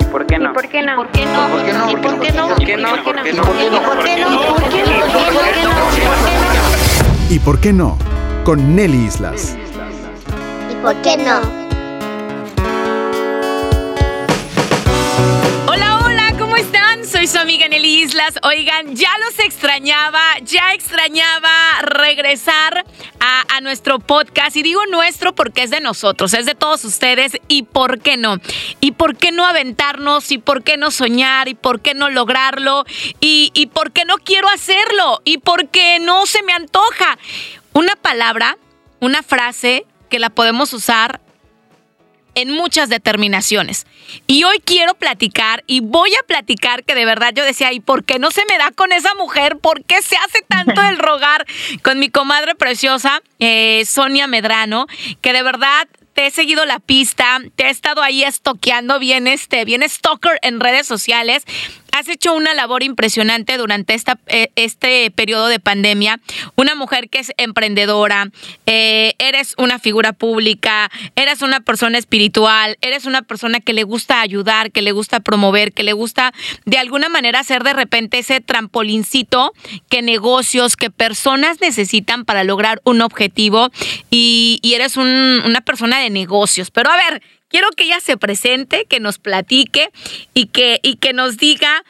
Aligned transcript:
no? 0.00 0.10
¿Por 0.10 0.26
qué 0.26 0.38
no? 0.38 0.52
¿Por 0.52 0.68
qué 0.68 0.82
no? 0.82 0.96
¿Por 0.96 1.12
qué 1.12 1.24
no? 1.26 1.48
¿Por 1.48 1.64
qué 1.64 1.72
no? 1.72 1.90
¿Y 1.90 1.96
por 1.96 2.20
qué 2.20 2.32
no? 2.32 2.48
¿Por 2.48 2.64
qué 2.64 2.76
no? 2.76 2.94
¿Y 2.94 3.00
por 3.02 3.20
qué 3.20 3.30
no? 3.30 3.44
¿Por 3.44 3.54
qué 3.54 3.70
no? 3.70 3.84
¿Por 3.84 4.04
qué 4.04 4.16
no? 4.18 4.32
¿Por 4.34 4.70
qué 4.72 4.82
no? 4.82 5.20
¿Por 5.30 5.44
qué 5.44 5.62
no? 5.62 5.74
¿Y 7.30 7.38
por 7.38 7.60
qué 7.60 7.72
no? 7.72 7.98
Con 8.44 8.76
Nelly 8.76 9.06
Islas. 9.06 9.56
¿Y 10.70 10.74
por 10.82 10.94
qué 10.96 11.16
no? 11.16 11.40
Hola, 15.66 16.00
hola, 16.04 16.34
¿cómo 16.38 16.56
están? 16.56 17.04
Soy 17.04 17.26
su 17.26 17.38
amiga 17.38 17.68
Nelly 17.68 18.02
Islas. 18.02 18.38
Oigan, 18.42 18.94
ya 18.94 19.10
los 19.24 19.38
extrañaba, 19.38 20.20
ya 20.42 20.74
extrañaba 20.74 21.50
regresar 21.82 22.84
a, 23.24 23.60
nuestro 23.60 23.98
podcast. 23.98 24.56
Y 24.56 24.62
digo 24.62 24.84
nuestro 24.86 25.34
porque 25.34 25.62
es 25.62 25.70
de 25.70 25.80
nosotros, 25.80 26.34
es 26.34 26.44
de 26.44 26.54
todos 26.54 26.84
ustedes. 26.84 27.32
¿Y 27.48 27.62
por 27.62 28.00
qué 28.00 28.16
no? 28.16 28.38
¿Y 28.80 28.92
por 28.92 29.16
qué 29.16 29.32
no 29.32 29.46
aventarnos? 29.46 30.30
¿Y 30.32 30.38
por 30.38 30.62
qué 30.62 30.76
no 30.76 30.90
soñar? 30.90 31.48
¿Y 31.48 31.54
por 31.54 31.80
qué 31.80 31.94
no 31.94 32.10
lograrlo? 32.10 32.84
¿Y, 33.20 33.50
y 33.54 33.66
por 33.66 33.92
qué 33.92 34.04
no 34.04 34.16
quiero 34.18 34.48
hacerlo? 34.48 35.22
¿Y 35.24 35.38
por 35.38 35.68
qué 35.68 35.98
no 36.00 36.26
se 36.26 36.42
me 36.42 36.52
antoja? 36.52 37.18
Una 37.72 37.96
palabra, 37.96 38.58
una 39.00 39.22
frase 39.22 39.86
que 40.10 40.18
la 40.18 40.30
podemos 40.30 40.72
usar 40.72 41.20
en 42.34 42.50
muchas 42.50 42.88
determinaciones. 42.88 43.86
Y 44.26 44.44
hoy 44.44 44.58
quiero 44.64 44.94
platicar 44.94 45.64
y 45.66 45.80
voy 45.80 46.10
a 46.14 46.26
platicar 46.26 46.84
que 46.84 46.94
de 46.94 47.04
verdad 47.04 47.32
yo 47.34 47.44
decía, 47.44 47.72
¿y 47.72 47.80
por 47.80 48.04
qué 48.04 48.18
no 48.18 48.30
se 48.30 48.44
me 48.48 48.58
da 48.58 48.70
con 48.70 48.92
esa 48.92 49.14
mujer? 49.14 49.58
¿Por 49.58 49.84
qué 49.84 50.02
se 50.02 50.16
hace 50.16 50.42
tanto 50.48 50.80
el 50.82 50.98
rogar 51.04 51.46
con 51.82 51.98
mi 51.98 52.10
comadre 52.10 52.54
preciosa, 52.54 53.22
eh, 53.38 53.84
Sonia 53.86 54.26
Medrano, 54.26 54.86
que 55.20 55.32
de 55.32 55.42
verdad 55.42 55.88
te 56.14 56.26
he 56.26 56.30
seguido 56.30 56.64
la 56.64 56.78
pista, 56.78 57.40
te 57.56 57.64
he 57.64 57.70
estado 57.70 58.00
ahí 58.00 58.22
estoqueando 58.22 58.98
bien, 58.98 59.26
este, 59.26 59.64
bien 59.64 59.88
stalker 59.88 60.38
en 60.42 60.60
redes 60.60 60.86
sociales. 60.86 61.44
Has 61.96 62.08
hecho 62.08 62.34
una 62.34 62.54
labor 62.54 62.82
impresionante 62.82 63.56
durante 63.56 63.94
esta, 63.94 64.18
eh, 64.26 64.48
este 64.56 65.12
periodo 65.12 65.46
de 65.46 65.60
pandemia. 65.60 66.18
Una 66.56 66.74
mujer 66.74 67.08
que 67.08 67.20
es 67.20 67.30
emprendedora, 67.36 68.30
eh, 68.66 69.14
eres 69.20 69.54
una 69.58 69.78
figura 69.78 70.12
pública, 70.12 70.90
eres 71.14 71.40
una 71.40 71.60
persona 71.60 71.96
espiritual, 71.96 72.78
eres 72.80 73.04
una 73.04 73.22
persona 73.22 73.60
que 73.60 73.72
le 73.74 73.84
gusta 73.84 74.20
ayudar, 74.20 74.72
que 74.72 74.82
le 74.82 74.90
gusta 74.90 75.20
promover, 75.20 75.72
que 75.72 75.84
le 75.84 75.92
gusta 75.92 76.32
de 76.64 76.78
alguna 76.78 77.08
manera 77.08 77.38
hacer 77.38 77.62
de 77.62 77.74
repente 77.74 78.18
ese 78.18 78.40
trampolincito 78.40 79.52
que 79.88 80.02
negocios, 80.02 80.74
que 80.76 80.90
personas 80.90 81.60
necesitan 81.60 82.24
para 82.24 82.42
lograr 82.42 82.80
un 82.84 83.02
objetivo 83.02 83.70
y, 84.10 84.58
y 84.62 84.74
eres 84.74 84.96
un- 84.96 85.42
una 85.46 85.60
persona 85.60 86.00
de 86.00 86.10
negocios. 86.10 86.72
Pero 86.72 86.90
a 86.90 86.96
ver, 86.96 87.22
quiero 87.54 87.68
que 87.76 87.84
ella 87.84 88.00
se 88.00 88.16
presente, 88.16 88.84
que 88.86 88.98
nos 88.98 89.20
platique 89.20 89.92
y 90.34 90.46
que, 90.46 90.80
y 90.82 90.96
que 90.96 91.12
nos 91.12 91.36
diga 91.36 91.84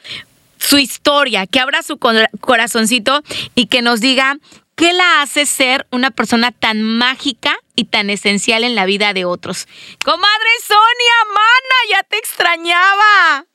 su 0.59 0.77
historia, 0.77 1.47
que 1.47 1.59
abra 1.59 1.81
su 1.81 1.97
cor- 1.97 2.29
corazoncito 2.39 3.23
y 3.55 3.65
que 3.65 3.81
nos 3.81 3.99
diga 3.99 4.37
qué 4.75 4.93
la 4.93 5.23
hace 5.23 5.47
ser 5.47 5.87
una 5.89 6.11
persona 6.11 6.51
tan 6.51 6.83
mágica 6.83 7.57
y 7.75 7.85
tan 7.85 8.11
esencial 8.11 8.63
en 8.63 8.75
la 8.75 8.85
vida 8.85 9.13
de 9.13 9.25
otros. 9.25 9.65
Comadre 10.05 10.51
Sonia, 10.61 11.33
mana, 11.33 11.77
ya 11.89 12.03
te 12.03 12.17
extrañaba. 12.19 13.45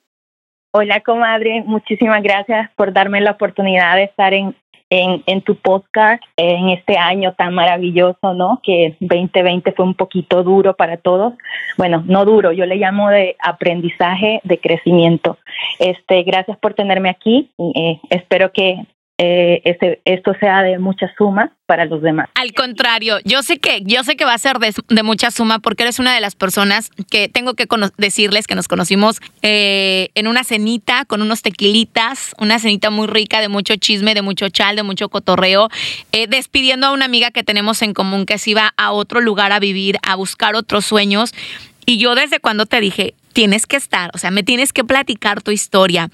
Hola, 0.73 1.03
comadre. 1.03 1.63
Muchísimas 1.65 2.25
gracias 2.25 2.73
por 2.75 2.93
darme 2.93 3.21
la 3.21 3.31
oportunidad 3.31 3.95
de 3.95 4.03
estar 4.03 4.35
en, 4.35 4.57
en, 4.91 5.23
en 5.27 5.43
tu 5.43 5.55
podcast 5.55 6.23
en 6.37 6.69
este 6.71 6.99
año 6.99 7.35
tan 7.35 7.55
maravilloso, 7.55 8.35
¿no? 8.35 8.61
Que 8.63 8.97
2020 9.01 9.73
fue 9.73 9.85
un 9.85 9.95
poquito 9.95 10.43
duro 10.43 10.75
para 10.75 10.97
todos. 10.97 11.35
Bueno, 11.79 12.03
no 12.07 12.25
duro, 12.25 12.53
yo 12.53 12.67
le 12.67 12.77
llamo 12.77 13.09
de 13.09 13.37
aprendizaje, 13.41 14.41
de 14.45 14.59
crecimiento. 14.59 15.39
Este, 15.79 16.23
gracias 16.25 16.59
por 16.59 16.75
tenerme 16.75 17.09
aquí. 17.09 17.51
eh, 17.75 18.01
espero 18.11 18.53
que 18.53 18.85
eh, 19.23 19.77
esto 20.07 20.33
sea 20.41 20.63
de 20.63 20.79
mucha 20.79 21.13
suma 21.19 21.53
para 21.67 21.85
los 21.85 22.01
demás. 22.01 22.31
Al 22.35 22.55
contrario, 22.55 23.19
yo 23.27 23.43
sé 23.43 23.59
que 23.59 23.83
yo 23.85 24.03
sé 24.03 24.17
que 24.17 24.25
va 24.25 24.33
a 24.33 24.39
ser 24.39 24.59
de, 24.59 24.73
de 24.89 25.03
mucha 25.03 25.31
suma 25.31 25.59
porque 25.59 25.83
eres 25.83 25.99
una 25.99 26.15
de 26.15 26.23
las 26.23 26.35
personas 26.35 26.91
que 27.11 27.29
tengo 27.29 27.53
que 27.53 27.67
decirles 27.99 28.47
que 28.47 28.55
nos 28.55 28.67
conocimos 28.67 29.21
eh, 29.43 30.09
en 30.15 30.27
una 30.27 30.43
cenita 30.43 31.05
con 31.05 31.21
unos 31.21 31.43
tequilitas, 31.43 32.35
una 32.39 32.59
cenita 32.59 32.89
muy 32.89 33.09
rica 33.09 33.43
de 33.43 33.49
mucho 33.49 33.77
chisme, 33.77 34.15
de 34.15 34.23
mucho 34.23 34.49
chal, 34.49 34.75
de 34.75 34.85
mucho 34.85 35.11
cotorreo, 35.11 35.69
eh, 36.13 36.27
despidiendo 36.27 36.87
a 36.87 36.93
una 36.93 37.05
amiga 37.05 37.31
que 37.31 37.45
tenemos 37.45 37.83
en 37.83 37.93
común 37.93 38.25
que 38.25 38.39
se 38.39 38.53
iba 38.53 38.73
a 38.79 38.93
otro 38.93 39.21
lugar 39.21 39.53
a 39.53 39.61
vivir, 39.61 39.99
a 40.03 40.17
buscar 40.17 40.55
otros 40.55 40.87
sueños. 40.87 41.35
Y 41.85 41.99
yo 41.99 42.15
desde 42.15 42.41
cuando 42.41 42.65
te 42.65 42.81
dije, 42.81 43.15
tienes 43.33 43.67
que 43.67 43.77
estar, 43.77 44.11
o 44.15 44.19
sea, 44.19 44.31
me 44.31 44.43
tienes 44.43 44.73
que 44.73 44.85
platicar 44.85 45.43
tu 45.43 45.51
historia. 45.51 46.09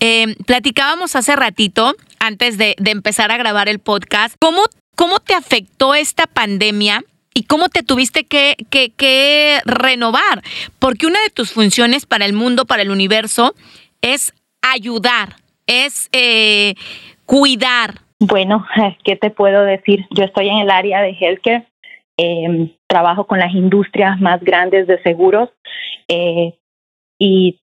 Eh, 0.00 0.34
platicábamos 0.46 1.16
hace 1.16 1.36
ratito, 1.36 1.94
antes 2.18 2.58
de, 2.58 2.74
de 2.78 2.90
empezar 2.90 3.30
a 3.30 3.36
grabar 3.36 3.68
el 3.68 3.78
podcast, 3.78 4.36
¿cómo, 4.38 4.62
cómo 4.96 5.20
te 5.20 5.34
afectó 5.34 5.94
esta 5.94 6.26
pandemia? 6.26 7.02
¿Y 7.34 7.44
cómo 7.44 7.68
te 7.68 7.82
tuviste 7.82 8.24
que, 8.24 8.56
que, 8.70 8.90
que 8.90 9.60
renovar? 9.64 10.42
Porque 10.78 11.06
una 11.06 11.20
de 11.22 11.30
tus 11.30 11.52
funciones 11.52 12.04
para 12.04 12.26
el 12.26 12.34
mundo, 12.34 12.66
para 12.66 12.82
el 12.82 12.90
universo, 12.90 13.54
es 14.02 14.34
ayudar, 14.60 15.36
es 15.66 16.10
eh, 16.12 16.74
cuidar. 17.24 18.00
Bueno, 18.20 18.66
¿qué 19.04 19.16
te 19.16 19.30
puedo 19.30 19.62
decir? 19.64 20.06
Yo 20.10 20.24
estoy 20.24 20.48
en 20.48 20.58
el 20.58 20.70
área 20.70 21.00
de 21.00 21.16
healthcare, 21.18 21.66
eh, 22.18 22.76
trabajo 22.86 23.26
con 23.26 23.38
las 23.38 23.54
industrias 23.54 24.20
más 24.20 24.42
grandes 24.42 24.86
de 24.86 25.02
seguros 25.02 25.48
eh, 26.08 26.54
y 27.22 27.60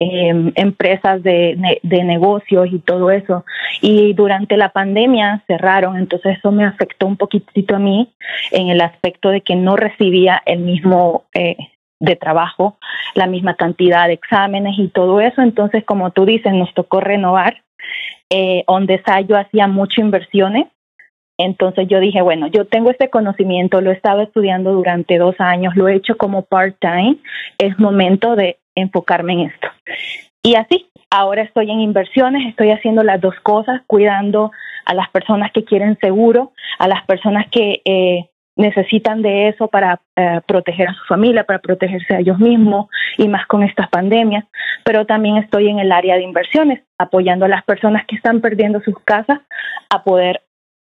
eh, 0.00 0.52
empresas 0.54 1.22
de, 1.22 1.80
de 1.82 2.04
negocios 2.04 2.68
y 2.70 2.78
todo 2.78 3.10
eso. 3.10 3.44
Y 3.82 4.12
durante 4.12 4.56
la 4.56 4.68
pandemia 4.68 5.42
cerraron, 5.46 5.96
entonces 5.96 6.38
eso 6.38 6.52
me 6.52 6.64
afectó 6.64 7.06
un 7.06 7.16
poquitito 7.16 7.76
a 7.76 7.80
mí 7.80 8.12
en 8.52 8.68
el 8.68 8.80
aspecto 8.80 9.30
de 9.30 9.40
que 9.40 9.56
no 9.56 9.76
recibía 9.76 10.40
el 10.46 10.60
mismo 10.60 11.24
eh, 11.34 11.56
de 12.00 12.14
trabajo, 12.14 12.78
la 13.14 13.26
misma 13.26 13.54
cantidad 13.54 14.06
de 14.06 14.12
exámenes 14.12 14.78
y 14.78 14.88
todo 14.88 15.20
eso. 15.20 15.42
Entonces, 15.42 15.84
como 15.84 16.10
tú 16.12 16.24
dices, 16.26 16.52
nos 16.52 16.72
tocó 16.74 17.00
renovar 17.00 17.62
eh, 18.30 18.64
Ondesa 18.66 19.20
yo 19.22 19.36
hacía 19.36 19.66
mucho 19.66 20.00
inversiones. 20.00 20.66
Entonces 21.40 21.86
yo 21.88 22.00
dije, 22.00 22.20
bueno, 22.20 22.48
yo 22.48 22.66
tengo 22.66 22.90
este 22.90 23.10
conocimiento, 23.10 23.80
lo 23.80 23.90
he 23.90 23.94
estado 23.94 24.22
estudiando 24.22 24.72
durante 24.72 25.18
dos 25.18 25.36
años, 25.38 25.76
lo 25.76 25.86
he 25.86 25.94
hecho 25.94 26.16
como 26.16 26.42
part-time, 26.42 27.18
es 27.58 27.78
momento 27.78 28.34
de 28.34 28.58
enfocarme 28.80 29.34
en 29.34 29.40
esto. 29.40 29.68
Y 30.42 30.54
así, 30.54 30.88
ahora 31.10 31.42
estoy 31.42 31.70
en 31.70 31.80
inversiones, 31.80 32.48
estoy 32.48 32.70
haciendo 32.70 33.02
las 33.02 33.20
dos 33.20 33.34
cosas, 33.42 33.82
cuidando 33.86 34.52
a 34.84 34.94
las 34.94 35.08
personas 35.10 35.52
que 35.52 35.64
quieren 35.64 35.98
seguro, 36.00 36.52
a 36.78 36.88
las 36.88 37.04
personas 37.04 37.46
que 37.50 37.82
eh, 37.84 38.30
necesitan 38.56 39.22
de 39.22 39.48
eso 39.48 39.68
para 39.68 40.00
eh, 40.16 40.40
proteger 40.46 40.88
a 40.88 40.94
su 40.94 41.04
familia, 41.04 41.44
para 41.44 41.60
protegerse 41.60 42.14
a 42.14 42.18
ellos 42.18 42.38
mismos 42.38 42.88
y 43.16 43.28
más 43.28 43.46
con 43.46 43.62
estas 43.62 43.88
pandemias, 43.88 44.44
pero 44.84 45.06
también 45.06 45.36
estoy 45.36 45.68
en 45.68 45.78
el 45.78 45.92
área 45.92 46.16
de 46.16 46.22
inversiones, 46.22 46.82
apoyando 46.98 47.44
a 47.44 47.48
las 47.48 47.64
personas 47.64 48.04
que 48.06 48.16
están 48.16 48.40
perdiendo 48.40 48.80
sus 48.80 48.98
casas 49.04 49.40
a 49.90 50.02
poder 50.02 50.42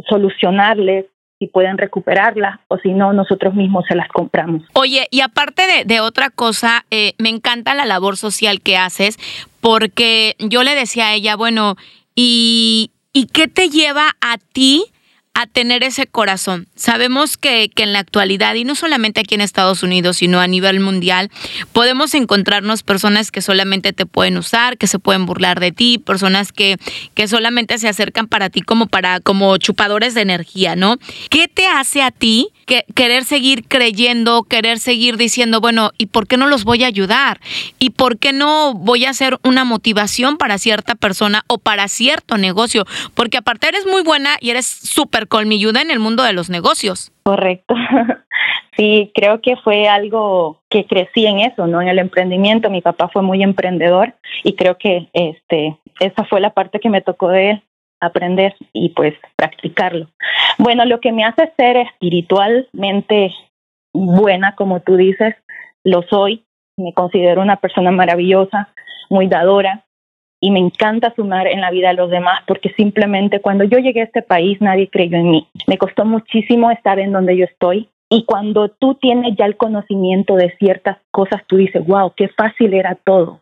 solucionarles 0.10 1.06
pueden 1.48 1.78
recuperarlas 1.78 2.60
o 2.68 2.78
si 2.78 2.94
no, 2.94 3.14
nosotros 3.14 3.54
mismos 3.54 3.86
se 3.88 3.96
las 3.96 4.08
compramos. 4.10 4.64
Oye, 4.74 5.08
y 5.12 5.22
aparte 5.22 5.64
de, 5.68 5.86
de 5.86 6.00
otra 6.00 6.30
cosa, 6.30 6.86
eh, 6.92 7.14
me 7.18 7.30
encanta 7.30 7.74
la 7.76 7.86
labor 7.86 8.18
social 8.18 8.62
que 8.62 8.78
haces, 8.78 9.18
porque 9.62 10.36
yo 10.40 10.64
le 10.64 10.76
decía 10.76 11.08
a 11.08 11.14
ella, 11.14 11.36
bueno, 11.36 11.76
¿y, 12.16 12.92
¿y 13.12 13.28
qué 13.28 13.48
te 13.48 13.70
lleva 13.70 14.10
a 14.22 14.38
ti 14.38 14.93
a 15.34 15.48
tener 15.48 15.84
ese 15.84 16.08
corazón? 16.08 16.68
Sabemos 16.76 17.38
que, 17.38 17.70
que 17.70 17.84
en 17.84 17.94
la 17.94 18.00
actualidad, 18.00 18.56
y 18.56 18.64
no 18.64 18.76
solamente 18.76 19.22
aquí 19.22 19.36
en 19.36 19.42
Estados 19.42 19.84
Unidos, 19.84 20.18
sino 20.18 20.40
a 20.40 20.48
nivel 20.48 20.80
mundial, 20.80 21.32
podemos 21.72 22.14
encontrarnos 22.14 22.84
personas 22.84 23.32
que 23.32 23.42
solamente 23.42 23.94
te 23.94 24.06
pueden 24.06 24.38
usar, 24.38 24.78
que 24.78 24.88
se 24.88 25.00
pueden 25.00 25.26
burlar 25.26 25.60
de 25.60 25.72
ti, 25.72 25.98
personas 25.98 26.52
que, 26.52 26.78
que 27.16 27.28
solamente 27.28 27.78
se 27.80 27.88
acercan 27.88 28.28
para 28.28 28.50
ti 28.50 28.62
como 28.62 28.88
para, 28.88 29.20
como 29.20 29.58
chupadores 29.58 30.14
de 30.14 30.22
energía, 30.22 30.76
¿no? 30.76 30.98
¿Qué 31.30 31.48
te 31.48 31.68
hace 31.68 32.02
a 32.02 32.12
ti 32.12 32.50
que, 32.66 32.86
querer 32.96 33.26
seguir 33.26 33.68
creyendo, 33.68 34.44
querer 34.44 34.80
seguir 34.80 35.18
diciendo, 35.18 35.62
bueno, 35.62 35.92
¿y 35.98 36.08
por 36.08 36.28
qué 36.28 36.38
no 36.38 36.48
los 36.48 36.64
voy 36.64 36.84
a 36.84 36.88
ayudar? 36.88 37.40
¿Y 37.80 37.92
por 37.92 38.18
qué 38.18 38.34
no 38.34 38.74
voy 38.74 39.06
a 39.06 39.10
hacer 39.10 39.40
una 39.44 39.64
motivación 39.64 40.38
para 40.38 40.58
cierta 40.58 40.96
persona 40.96 41.44
o 41.48 41.58
para 41.58 41.88
cierto 41.88 42.38
negocio? 42.38 42.86
Porque 43.16 43.38
aparte 43.38 43.68
eres 43.68 43.86
muy 43.86 44.02
buena 44.02 44.38
y 44.40 44.50
eres 44.50 44.66
súper 44.66 45.23
colmilluda 45.28 45.82
en 45.82 45.92
el 45.92 46.00
mundo 46.00 46.24
de 46.24 46.34
los 46.34 46.50
negocios. 46.50 47.12
Correcto. 47.24 47.76
Sí, 48.76 49.12
creo 49.14 49.40
que 49.40 49.56
fue 49.58 49.88
algo 49.88 50.60
que 50.70 50.86
crecí 50.86 51.28
en 51.28 51.40
eso, 51.40 51.68
¿no? 51.68 51.82
En 51.82 51.88
el 51.90 52.00
emprendimiento. 52.00 52.72
Mi 52.72 52.82
papá 52.82 53.08
fue 53.08 53.22
muy 53.22 53.44
emprendedor 53.44 54.16
y 54.44 54.56
creo 54.56 54.78
que 54.78 55.10
este, 55.14 55.78
esa 56.00 56.24
fue 56.26 56.42
la 56.42 56.50
parte 56.50 56.80
que 56.80 56.90
me 56.90 57.02
tocó 57.02 57.30
de 57.30 57.62
aprender 58.02 58.56
y 58.74 58.90
pues 58.90 59.14
practicarlo. 59.36 60.10
Bueno, 60.58 60.86
lo 60.86 61.00
que 61.00 61.12
me 61.12 61.24
hace 61.24 61.54
ser 61.56 61.78
espiritualmente 61.78 63.32
buena, 63.94 64.56
como 64.56 64.80
tú 64.80 64.96
dices, 64.96 65.36
lo 65.84 66.02
soy. 66.04 66.44
me 66.76 66.94
considero 66.94 67.42
una 67.42 67.58
persona 67.58 67.92
maravillosa, 67.92 68.70
muy 69.10 69.28
dadora 69.28 69.86
y 70.44 70.52
me 70.52 70.60
encanta 70.60 71.14
sumar 71.16 71.48
en 71.48 71.62
la 71.62 71.72
vida 71.72 71.88
de 71.88 71.94
los 71.94 72.10
demás 72.10 72.42
porque 72.46 72.74
simplemente 72.74 73.40
cuando 73.40 73.64
yo 73.64 73.78
llegué 73.78 74.02
a 74.02 74.04
este 74.04 74.22
país 74.22 74.60
nadie 74.60 74.90
creyó 74.90 75.16
en 75.18 75.32
mí. 75.32 75.48
Me 75.68 75.78
costó 75.78 76.04
muchísimo 76.04 76.70
estar 76.70 77.00
en 77.00 77.14
donde 77.14 77.38
yo 77.38 77.46
estoy 77.46 77.88
y 78.10 78.26
cuando 78.26 78.68
tú 78.68 78.96
tienes 78.96 79.38
ya 79.38 79.46
el 79.46 79.56
conocimiento 79.56 80.36
de 80.36 80.54
ciertas 80.60 80.98
cosas, 81.12 81.42
tú 81.48 81.56
dices, 81.56 81.88
wow, 81.88 82.12
qué 82.16 82.28
fácil 82.28 82.74
era 82.74 82.96
todo. 82.96 83.40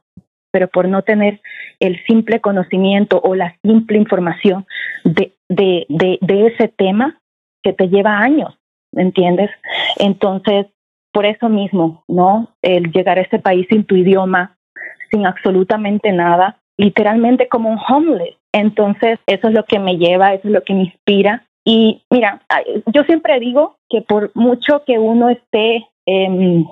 Pero 0.52 0.68
por 0.68 0.88
no 0.88 1.02
tener 1.02 1.42
el 1.80 2.00
simple 2.06 2.40
conocimiento 2.40 3.20
o 3.24 3.34
la 3.34 3.58
simple 3.64 3.98
información 3.98 4.68
de, 5.04 5.34
de, 5.50 5.88
de, 5.90 6.20
de 6.22 6.48
ese 6.48 6.68
tema, 6.68 7.20
que 7.64 7.74
te 7.74 7.90
lleva 7.90 8.20
años, 8.20 8.56
¿me 8.94 9.02
entiendes? 9.02 9.50
Entonces, 9.98 10.68
por 11.12 11.26
eso 11.26 11.50
mismo, 11.50 12.04
¿no? 12.08 12.50
El 12.62 12.92
llegar 12.92 13.18
a 13.18 13.22
este 13.22 13.40
país 13.40 13.66
sin 13.70 13.86
tu 13.86 13.96
idioma, 13.96 14.56
sin 15.12 15.26
absolutamente 15.26 16.12
nada, 16.12 16.61
literalmente 16.82 17.48
como 17.48 17.70
un 17.70 17.80
homeless. 17.88 18.36
Entonces, 18.52 19.20
eso 19.28 19.48
es 19.48 19.54
lo 19.54 19.64
que 19.66 19.78
me 19.78 19.98
lleva, 19.98 20.34
eso 20.34 20.48
es 20.48 20.54
lo 20.54 20.64
que 20.64 20.74
me 20.74 20.86
inspira. 20.86 21.46
Y 21.64 22.02
mira, 22.10 22.42
yo 22.88 23.04
siempre 23.04 23.40
digo 23.40 23.76
que 23.88 24.02
por 24.02 24.32
mucho 24.34 24.84
que 24.84 24.98
uno 24.98 25.30
esté 25.30 25.88
eh, 26.08 26.66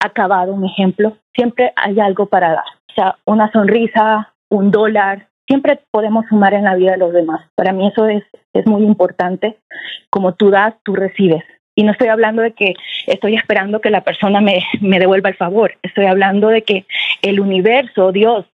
acabado, 0.00 0.54
un 0.54 0.64
ejemplo, 0.64 1.18
siempre 1.34 1.72
hay 1.76 2.00
algo 2.00 2.26
para 2.26 2.48
dar. 2.52 2.64
O 2.90 2.94
sea, 2.94 3.16
una 3.26 3.52
sonrisa, 3.52 4.32
un 4.50 4.70
dólar, 4.70 5.28
siempre 5.46 5.80
podemos 5.90 6.24
sumar 6.30 6.54
en 6.54 6.64
la 6.64 6.74
vida 6.74 6.92
de 6.92 6.98
los 6.98 7.12
demás. 7.12 7.46
Para 7.54 7.72
mí 7.72 7.86
eso 7.86 8.06
es, 8.06 8.24
es 8.54 8.66
muy 8.66 8.84
importante. 8.84 9.58
Como 10.08 10.34
tú 10.34 10.50
das, 10.50 10.74
tú 10.82 10.94
recibes. 10.94 11.44
Y 11.74 11.82
no 11.82 11.92
estoy 11.92 12.08
hablando 12.08 12.40
de 12.40 12.52
que 12.52 12.72
estoy 13.06 13.34
esperando 13.34 13.82
que 13.82 13.90
la 13.90 14.00
persona 14.00 14.40
me, 14.40 14.62
me 14.80 14.98
devuelva 14.98 15.28
el 15.28 15.36
favor. 15.36 15.74
Estoy 15.82 16.06
hablando 16.06 16.48
de 16.48 16.62
que 16.62 16.86
el 17.20 17.38
universo, 17.38 18.12
Dios, 18.12 18.46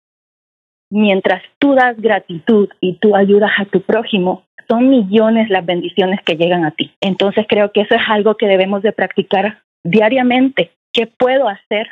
mientras 0.91 1.43
tú 1.59 1.75
das 1.75 1.97
gratitud 1.97 2.69
y 2.81 2.99
tú 2.99 3.17
ayudas 3.17 3.53
a 3.59 3.65
tu 3.65 3.81
prójimo, 3.83 4.45
son 4.69 4.89
millones 4.89 5.49
las 5.51 5.65
bendiciones 5.65 6.21
que 6.25 6.37
llegan 6.37 6.65
a 6.65 6.73
ti. 6.73 6.93
Entonces 7.01 7.47
creo 7.49 7.73
que 7.73 7.83
eso 7.83 7.95
es 7.95 8.03
algo 8.09 8.37
que 8.37 8.47
debemos 8.47 8.83
de 8.83 8.93
practicar 8.93 9.63
diariamente. 9.85 10.73
¿Qué 10.93 11.07
puedo 11.07 11.49
hacer 11.49 11.89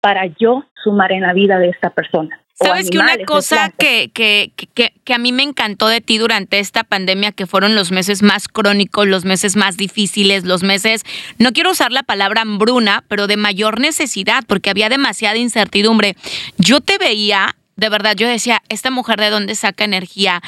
para 0.00 0.26
yo 0.26 0.64
sumar 0.82 1.12
en 1.12 1.22
la 1.22 1.32
vida 1.32 1.58
de 1.58 1.68
esta 1.68 1.90
persona? 1.90 2.40
Sabes 2.58 2.88
que 2.88 2.98
una 2.98 3.18
cosa 3.26 3.70
que, 3.76 4.10
que, 4.14 4.50
que, 4.56 4.94
que, 5.04 5.14
a 5.14 5.18
mí 5.18 5.30
me 5.30 5.42
encantó 5.42 5.88
de 5.88 6.00
ti 6.00 6.16
durante 6.16 6.58
esta 6.58 6.84
pandemia, 6.84 7.32
que 7.32 7.44
fueron 7.44 7.74
los 7.74 7.92
meses 7.92 8.22
más 8.22 8.48
crónicos, 8.48 9.06
los 9.06 9.26
meses 9.26 9.56
más 9.56 9.76
difíciles, 9.76 10.44
los 10.46 10.62
meses, 10.62 11.02
no 11.38 11.52
quiero 11.52 11.72
usar 11.72 11.92
la 11.92 12.02
palabra 12.02 12.40
hambruna, 12.40 13.04
pero 13.08 13.26
de 13.26 13.36
mayor 13.36 13.78
necesidad, 13.78 14.42
porque 14.48 14.70
había 14.70 14.88
demasiada 14.88 15.36
incertidumbre. 15.36 16.16
Yo 16.56 16.80
te 16.80 16.96
veía 16.96 17.56
de 17.76 17.88
verdad, 17.90 18.16
yo 18.16 18.26
decía, 18.26 18.62
esta 18.68 18.90
mujer 18.90 19.20
de 19.20 19.30
dónde 19.30 19.54
saca 19.54 19.84
energía. 19.84 20.40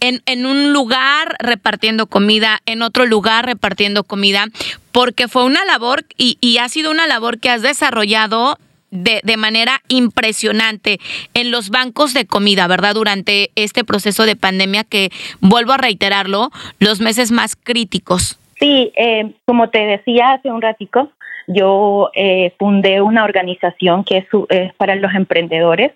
En, 0.00 0.20
en, 0.26 0.46
un 0.46 0.72
lugar 0.72 1.36
repartiendo 1.38 2.06
comida, 2.06 2.60
en 2.66 2.82
otro 2.82 3.06
lugar 3.06 3.46
repartiendo 3.46 4.04
comida, 4.04 4.46
porque 4.90 5.28
fue 5.28 5.44
una 5.44 5.64
labor 5.64 6.04
y, 6.16 6.38
y 6.40 6.58
ha 6.58 6.68
sido 6.68 6.90
una 6.90 7.06
labor 7.06 7.38
que 7.38 7.50
has 7.50 7.62
desarrollado 7.62 8.58
de, 8.90 9.20
de, 9.24 9.36
manera 9.38 9.80
impresionante 9.88 10.98
en 11.32 11.50
los 11.50 11.70
bancos 11.70 12.12
de 12.12 12.26
comida, 12.26 12.66
¿verdad? 12.66 12.94
Durante 12.94 13.50
este 13.54 13.84
proceso 13.84 14.26
de 14.26 14.36
pandemia 14.36 14.84
que, 14.84 15.10
vuelvo 15.40 15.72
a 15.72 15.78
reiterarlo, 15.78 16.50
los 16.78 17.00
meses 17.00 17.30
más 17.30 17.56
críticos. 17.56 18.38
Sí, 18.58 18.92
eh, 18.96 19.32
como 19.46 19.70
te 19.70 19.78
decía 19.78 20.32
hace 20.32 20.50
un 20.50 20.60
ratico, 20.60 21.10
yo 21.46 22.10
eh, 22.14 22.52
fundé 22.58 23.00
una 23.00 23.24
organización 23.24 24.04
que 24.04 24.18
es, 24.18 24.26
es, 24.48 24.72
para 24.74 24.94
los 24.96 25.14
emprendedores. 25.14 25.92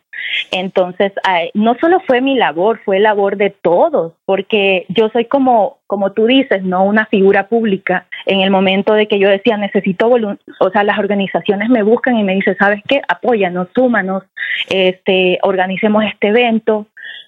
Entonces, 0.50 1.12
no 1.54 1.76
solo 1.78 2.00
fue 2.06 2.20
mi 2.20 2.36
labor, 2.36 2.80
fue 2.84 3.00
labor 3.00 3.36
de 3.36 3.50
todos, 3.50 4.14
porque 4.24 4.86
yo 4.88 5.08
soy 5.10 5.26
como, 5.26 5.78
como 5.86 6.12
tú 6.12 6.26
dices, 6.26 6.62
no 6.62 6.84
una 6.84 7.06
figura 7.06 7.48
pública. 7.48 8.06
En 8.24 8.40
el 8.40 8.50
momento 8.50 8.94
de 8.94 9.06
que 9.08 9.18
yo 9.18 9.28
decía, 9.28 9.56
necesito, 9.56 10.08
o 10.08 10.70
sea, 10.70 10.84
las 10.84 10.98
organizaciones 10.98 11.68
me 11.68 11.82
buscan 11.82 12.16
y 12.16 12.24
me 12.24 12.34
dicen, 12.34 12.56
¿sabes 12.58 12.82
qué? 12.88 13.02
Apóyanos, 13.08 13.68
súmanos, 13.74 14.24
este, 14.70 15.38
organicemos 15.42 16.04
este 16.04 16.28
evento 16.28 16.86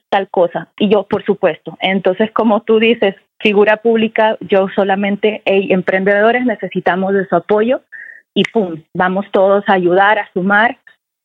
tal 0.09 0.29
cosa. 0.29 0.69
Y 0.79 0.89
yo, 0.89 1.05
por 1.05 1.25
supuesto. 1.25 1.77
Entonces, 1.81 2.31
como 2.33 2.63
tú 2.63 2.79
dices, 2.79 3.15
figura 3.41 3.79
pública, 3.79 4.37
yo 4.41 4.69
solamente, 4.75 5.43
hey, 5.45 5.69
emprendedores 5.71 6.45
necesitamos 6.45 7.15
de 7.15 7.27
su 7.27 7.37
apoyo 7.37 7.83
y 8.39 8.45
pum, 8.45 8.81
vamos 8.95 9.27
todos 9.33 9.65
a 9.69 9.73
ayudar, 9.73 10.21
a 10.21 10.31
sumar 10.33 10.79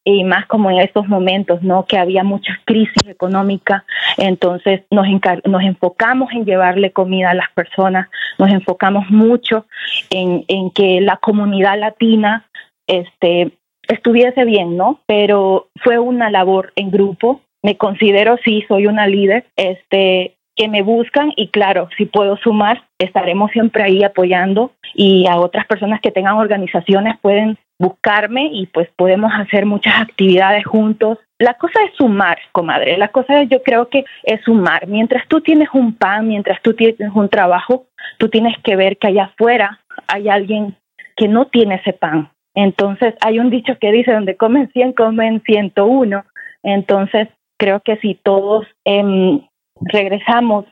y 0.03 0.23
más 0.23 0.47
como 0.47 0.71
en 0.71 0.79
estos 0.79 1.07
momentos, 1.07 1.61
¿no? 1.61 1.85
Que 1.85 1.99
había 1.99 2.23
mucha 2.23 2.59
crisis 2.65 3.07
económica, 3.07 3.85
entonces 4.17 4.81
nos, 4.89 5.05
nos 5.45 5.61
enfocamos 5.61 6.31
en 6.31 6.43
llevarle 6.43 6.91
comida 6.91 7.29
a 7.29 7.35
las 7.35 7.51
personas, 7.51 8.09
nos 8.39 8.49
enfocamos 8.49 9.11
mucho 9.11 9.67
en, 10.09 10.43
en 10.47 10.71
que 10.71 11.01
la 11.01 11.17
comunidad 11.17 11.79
latina 11.79 12.47
este, 12.87 13.51
estuviese 13.87 14.43
bien, 14.43 14.75
¿no? 14.75 14.99
Pero 15.05 15.67
fue 15.83 15.99
una 15.99 16.31
labor 16.31 16.73
en 16.75 16.89
grupo, 16.89 17.41
me 17.61 17.77
considero 17.77 18.37
sí, 18.43 18.65
soy 18.67 18.87
una 18.87 19.05
líder, 19.05 19.45
este, 19.55 20.35
que 20.55 20.67
me 20.67 20.83
buscan 20.83 21.31
y 21.35 21.47
claro, 21.49 21.89
si 21.97 22.05
puedo 22.05 22.37
sumar, 22.37 22.83
estaremos 22.99 23.51
siempre 23.51 23.83
ahí 23.83 24.03
apoyando 24.03 24.71
y 24.93 25.25
a 25.27 25.37
otras 25.37 25.65
personas 25.65 25.99
que 26.01 26.11
tengan 26.11 26.35
organizaciones 26.35 27.17
pueden 27.19 27.57
buscarme 27.79 28.49
y 28.51 28.67
pues 28.67 28.87
podemos 28.95 29.31
hacer 29.33 29.65
muchas 29.65 29.99
actividades 29.99 30.65
juntos. 30.65 31.17
La 31.39 31.55
cosa 31.55 31.83
es 31.83 31.95
sumar, 31.97 32.37
comadre. 32.51 32.97
La 32.97 33.09
cosa 33.09 33.41
es, 33.41 33.49
yo 33.49 33.63
creo 33.63 33.89
que 33.89 34.05
es 34.23 34.41
sumar. 34.41 34.87
Mientras 34.87 35.27
tú 35.27 35.41
tienes 35.41 35.69
un 35.73 35.95
pan, 35.95 36.27
mientras 36.27 36.61
tú 36.61 36.73
tienes 36.73 37.11
un 37.13 37.29
trabajo, 37.29 37.87
tú 38.17 38.29
tienes 38.29 38.55
que 38.63 38.75
ver 38.75 38.97
que 38.97 39.07
allá 39.07 39.25
afuera 39.25 39.79
hay 40.07 40.29
alguien 40.29 40.75
que 41.17 41.27
no 41.27 41.47
tiene 41.47 41.75
ese 41.75 41.93
pan. 41.93 42.29
Entonces, 42.55 43.15
hay 43.25 43.39
un 43.39 43.49
dicho 43.49 43.77
que 43.79 43.91
dice, 43.91 44.13
donde 44.13 44.37
comen 44.37 44.69
100, 44.71 44.93
comen 44.93 45.41
101. 45.43 46.23
Entonces, 46.61 47.27
creo 47.57 47.81
que 47.81 47.97
si 47.97 48.15
todos 48.15 48.65
eh, 48.85 49.41
regresamos 49.81 50.65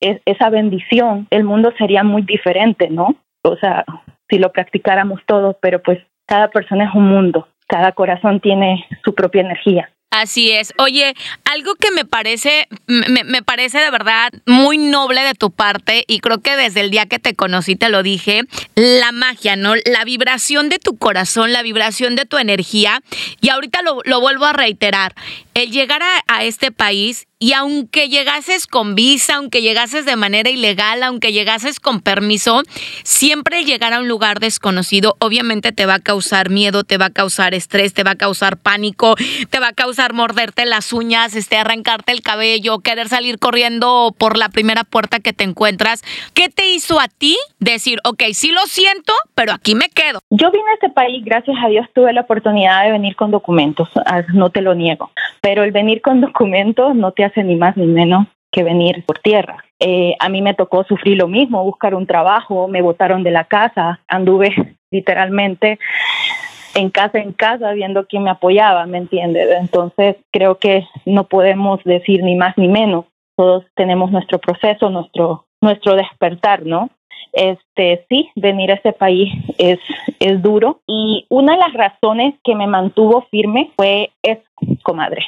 es, 0.00 0.20
esa 0.24 0.50
bendición, 0.50 1.26
el 1.30 1.44
mundo 1.44 1.72
sería 1.78 2.02
muy 2.02 2.22
diferente, 2.22 2.90
¿no? 2.90 3.14
O 3.42 3.56
sea, 3.56 3.84
si 4.28 4.38
lo 4.38 4.52
practicáramos 4.52 5.20
todos, 5.26 5.56
pero 5.60 5.82
pues 5.82 5.98
cada 6.26 6.48
persona 6.48 6.84
es 6.88 6.94
un 6.94 7.08
mundo, 7.08 7.48
cada 7.68 7.92
corazón 7.92 8.40
tiene 8.40 8.84
su 9.04 9.14
propia 9.14 9.42
energía. 9.42 9.90
Así 10.12 10.52
es. 10.52 10.74
Oye, 10.76 11.14
algo 11.50 11.74
que 11.74 11.90
me 11.90 12.04
parece, 12.04 12.68
me, 12.86 13.24
me, 13.24 13.42
parece 13.42 13.78
de 13.78 13.90
verdad 13.90 14.30
muy 14.44 14.76
noble 14.76 15.22
de 15.22 15.32
tu 15.32 15.50
parte, 15.50 16.04
y 16.06 16.20
creo 16.20 16.36
que 16.38 16.54
desde 16.54 16.82
el 16.82 16.90
día 16.90 17.06
que 17.06 17.18
te 17.18 17.34
conocí 17.34 17.76
te 17.76 17.88
lo 17.88 18.02
dije, 18.02 18.42
la 18.74 19.10
magia, 19.10 19.56
¿no? 19.56 19.74
La 19.74 20.04
vibración 20.04 20.68
de 20.68 20.78
tu 20.78 20.98
corazón, 20.98 21.54
la 21.54 21.62
vibración 21.62 22.14
de 22.14 22.26
tu 22.26 22.36
energía. 22.36 23.00
Y 23.40 23.48
ahorita 23.48 23.80
lo, 23.80 24.00
lo 24.04 24.20
vuelvo 24.20 24.44
a 24.44 24.52
reiterar. 24.52 25.14
El 25.54 25.70
llegar 25.70 26.02
a, 26.02 26.22
a 26.28 26.44
este 26.44 26.72
país 26.72 27.26
y 27.42 27.54
aunque 27.54 28.08
llegases 28.08 28.68
con 28.68 28.94
visa, 28.94 29.34
aunque 29.34 29.62
llegases 29.62 30.06
de 30.06 30.14
manera 30.14 30.48
ilegal, 30.48 31.02
aunque 31.02 31.32
llegases 31.32 31.80
con 31.80 32.00
permiso, 32.00 32.62
siempre 33.02 33.64
llegar 33.64 33.92
a 33.92 33.98
un 33.98 34.06
lugar 34.06 34.38
desconocido 34.38 35.16
obviamente 35.18 35.72
te 35.72 35.84
va 35.84 35.94
a 35.94 35.98
causar 35.98 36.50
miedo, 36.50 36.84
te 36.84 36.98
va 36.98 37.06
a 37.06 37.10
causar 37.10 37.52
estrés, 37.52 37.94
te 37.94 38.04
va 38.04 38.12
a 38.12 38.14
causar 38.14 38.58
pánico, 38.58 39.16
te 39.50 39.58
va 39.58 39.68
a 39.68 39.72
causar 39.72 40.12
morderte 40.12 40.66
las 40.66 40.92
uñas, 40.92 41.34
este, 41.34 41.56
arrancarte 41.56 42.12
el 42.12 42.22
cabello, 42.22 42.78
querer 42.78 43.08
salir 43.08 43.40
corriendo 43.40 44.14
por 44.16 44.38
la 44.38 44.48
primera 44.48 44.84
puerta 44.84 45.18
que 45.18 45.32
te 45.32 45.42
encuentras. 45.42 46.04
¿Qué 46.34 46.48
te 46.48 46.68
hizo 46.68 47.00
a 47.00 47.08
ti 47.08 47.36
decir, 47.58 47.98
ok, 48.04 48.22
sí 48.34 48.52
lo 48.52 48.60
siento, 48.66 49.12
pero 49.34 49.52
aquí 49.52 49.74
me 49.74 49.88
quedo? 49.88 50.20
Yo 50.30 50.52
vine 50.52 50.70
a 50.70 50.74
este 50.74 50.90
país, 50.90 51.24
gracias 51.24 51.56
a 51.60 51.66
Dios 51.66 51.88
tuve 51.92 52.12
la 52.12 52.20
oportunidad 52.20 52.84
de 52.84 52.92
venir 52.92 53.16
con 53.16 53.32
documentos, 53.32 53.88
ah, 54.06 54.22
no 54.32 54.50
te 54.50 54.60
lo 54.60 54.76
niego, 54.76 55.10
pero 55.40 55.64
el 55.64 55.72
venir 55.72 56.02
con 56.02 56.20
documentos 56.20 56.94
no 56.94 57.10
te 57.10 57.31
ni 57.36 57.56
más 57.56 57.76
ni 57.76 57.86
menos 57.86 58.26
que 58.50 58.62
venir 58.62 59.04
por 59.06 59.18
tierra. 59.18 59.64
Eh, 59.80 60.14
a 60.20 60.28
mí 60.28 60.42
me 60.42 60.54
tocó 60.54 60.84
sufrir 60.84 61.16
lo 61.16 61.26
mismo, 61.26 61.64
buscar 61.64 61.94
un 61.94 62.06
trabajo, 62.06 62.68
me 62.68 62.82
botaron 62.82 63.24
de 63.24 63.30
la 63.30 63.44
casa, 63.44 64.00
anduve 64.06 64.76
literalmente 64.90 65.78
en 66.74 66.90
casa 66.90 67.18
en 67.18 67.32
casa 67.32 67.72
viendo 67.72 68.06
quién 68.06 68.22
me 68.22 68.30
apoyaba, 68.30 68.86
¿me 68.86 68.98
entiendes? 68.98 69.48
Entonces 69.58 70.16
creo 70.30 70.58
que 70.58 70.86
no 71.04 71.24
podemos 71.24 71.82
decir 71.84 72.22
ni 72.22 72.36
más 72.36 72.56
ni 72.56 72.68
menos. 72.68 73.06
Todos 73.36 73.64
tenemos 73.74 74.10
nuestro 74.10 74.38
proceso, 74.38 74.90
nuestro 74.90 75.46
nuestro 75.60 75.96
despertar, 75.96 76.66
¿no? 76.66 76.90
Este 77.32 78.04
sí, 78.08 78.30
venir 78.36 78.70
a 78.70 78.74
este 78.74 78.92
país 78.92 79.32
es 79.58 79.78
es 80.20 80.42
duro 80.42 80.80
y 80.86 81.26
una 81.30 81.52
de 81.52 81.58
las 81.58 81.72
razones 81.72 82.34
que 82.44 82.54
me 82.54 82.66
mantuvo 82.66 83.26
firme 83.30 83.70
fue 83.76 84.10
es 84.22 84.38
comadre 84.82 85.24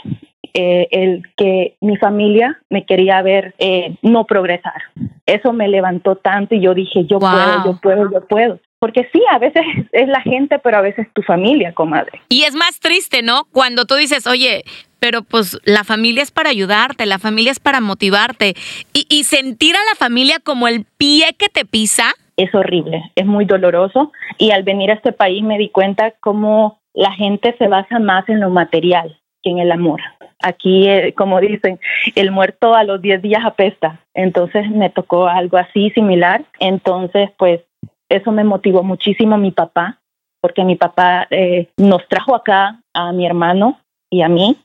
eh, 0.57 0.87
el 0.93 1.25
que 1.37 1.75
mi 1.81 1.97
familia 1.97 2.61
me 2.71 2.87
quería 2.87 3.21
ver 3.23 3.57
eh, 3.59 3.97
no 4.03 4.25
progresar. 4.25 4.83
Eso 5.27 5.53
me 5.53 5.67
levantó 5.67 6.15
tanto 6.15 6.55
y 6.55 6.61
yo 6.61 6.75
dije, 6.75 7.07
yo 7.07 7.19
wow. 7.19 7.31
puedo, 7.31 7.65
yo 7.65 7.81
puedo, 7.81 8.13
yo 8.13 8.27
puedo. 8.29 8.61
porque 8.79 9.09
sí, 9.13 9.21
a 9.33 9.39
veces 9.39 9.65
es 9.93 10.09
la 10.09 10.21
gente, 10.21 10.61
pero 10.61 10.79
a 10.79 10.81
veces 10.81 11.09
tu 11.13 11.23
familia, 11.23 11.73
comadre. 11.73 12.21
Y 12.29 12.45
es 12.45 12.55
más 12.55 12.79
triste, 12.79 13.23
¿no? 13.23 13.47
Cuando 13.51 13.85
tú 13.85 13.97
dices, 13.97 14.29
oye, 14.29 14.63
pero 15.01 15.23
pues 15.23 15.59
la 15.65 15.83
familia 15.83 16.23
es 16.23 16.31
para 16.31 16.51
ayudarte, 16.51 17.05
la 17.05 17.19
familia 17.19 17.51
es 17.51 17.59
para 17.59 17.81
motivarte. 17.81 18.55
Y, 18.93 19.07
y 19.09 19.25
sentir 19.25 19.75
a 19.75 19.85
la 19.91 19.97
familia 19.97 20.39
como 20.39 20.69
el 20.69 20.87
pie 20.97 21.35
que 21.37 21.49
te 21.49 21.65
pisa. 21.65 22.13
Es 22.37 22.55
horrible, 22.55 23.03
es 23.17 23.27
muy 23.27 23.45
doloroso. 23.45 24.13
Y 24.39 24.53
al 24.53 24.63
venir 24.63 24.93
a 24.93 24.95
este 24.95 25.13
país 25.13 25.43
me 25.43 25.59
di 25.59 25.71
cuenta 25.71 26.13
cómo 26.21 26.79
la 26.93 27.11
gente 27.13 27.57
se 27.59 27.67
basa 27.67 27.99
más 27.99 28.29
en 28.29 28.39
lo 28.39 28.51
material 28.51 29.19
que 29.45 29.51
en 29.51 29.59
el 29.59 29.71
amor. 29.71 30.01
Aquí, 30.43 30.89
eh, 30.89 31.15
como 31.15 31.41
dicen, 31.41 31.79
el 32.17 32.31
muerto 32.33 32.75
a 32.75 32.83
los 32.83 33.01
10 33.01 33.23
días 33.23 33.45
apesta. 33.45 34.01
Entonces 34.15 34.69
me 34.71 34.91
tocó 34.91 35.29
algo 35.29 35.59
así 35.59 35.91
similar. 35.91 36.45
Entonces, 36.59 37.31
pues 37.37 37.61
eso 38.09 38.33
me 38.33 38.45
motivó 38.45 38.83
muchísimo 38.83 39.35
a 39.35 39.39
mi 39.39 39.51
papá, 39.51 40.01
porque 40.41 40.65
mi 40.65 40.77
papá 40.77 41.27
eh, 41.31 41.69
nos 41.77 42.07
trajo 42.09 42.35
acá 42.35 42.81
a 42.95 43.13
mi 43.13 43.27
hermano 43.27 43.79
y 44.11 44.23
a 44.23 44.29
mí. 44.29 44.57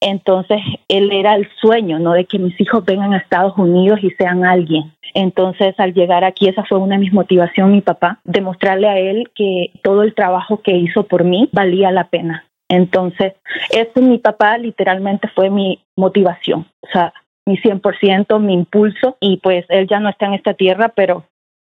Entonces, 0.00 0.58
él 0.88 1.12
era 1.12 1.34
el 1.34 1.48
sueño, 1.60 1.98
¿no? 1.98 2.12
De 2.12 2.24
que 2.24 2.38
mis 2.38 2.58
hijos 2.60 2.84
vengan 2.84 3.12
a 3.12 3.18
Estados 3.18 3.56
Unidos 3.56 4.00
y 4.02 4.10
sean 4.10 4.44
alguien. 4.44 4.92
Entonces, 5.14 5.74
al 5.78 5.94
llegar 5.94 6.24
aquí, 6.24 6.48
esa 6.48 6.64
fue 6.64 6.78
una 6.78 6.96
de 6.96 7.02
mis 7.02 7.12
motivaciones, 7.12 7.74
mi 7.74 7.80
papá, 7.80 8.20
demostrarle 8.24 8.88
a 8.88 8.98
él 8.98 9.30
que 9.34 9.70
todo 9.82 10.02
el 10.02 10.14
trabajo 10.14 10.62
que 10.62 10.72
hizo 10.72 11.04
por 11.04 11.24
mí 11.24 11.48
valía 11.52 11.90
la 11.90 12.08
pena. 12.08 12.45
Entonces, 12.68 13.34
ese 13.70 14.00
mi 14.00 14.18
papá 14.18 14.58
literalmente 14.58 15.28
fue 15.28 15.50
mi 15.50 15.80
motivación, 15.96 16.66
o 16.82 16.88
sea, 16.92 17.12
mi 17.46 17.56
100%, 17.58 18.40
mi 18.40 18.54
impulso, 18.54 19.16
y 19.20 19.36
pues 19.38 19.64
él 19.68 19.86
ya 19.86 20.00
no 20.00 20.08
está 20.08 20.26
en 20.26 20.34
esta 20.34 20.54
tierra, 20.54 20.88
pero 20.88 21.24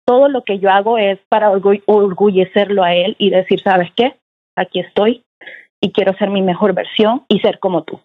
todo 0.05 0.27
lo 0.27 0.43
que 0.43 0.57
yo 0.57 0.71
hago 0.71 0.97
es 0.97 1.19
para 1.29 1.51
orgullecerlo 1.51 2.83
a 2.83 2.95
él 2.95 3.15
y 3.19 3.29
decir, 3.29 3.61
¿sabes 3.61 3.91
qué? 3.95 4.15
Aquí 4.55 4.79
estoy 4.79 5.23
y 5.79 5.91
quiero 5.91 6.13
ser 6.17 6.31
mi 6.31 6.41
mejor 6.41 6.73
versión 6.73 7.23
y 7.27 7.39
ser 7.39 7.59
como 7.59 7.83
tú. 7.83 7.99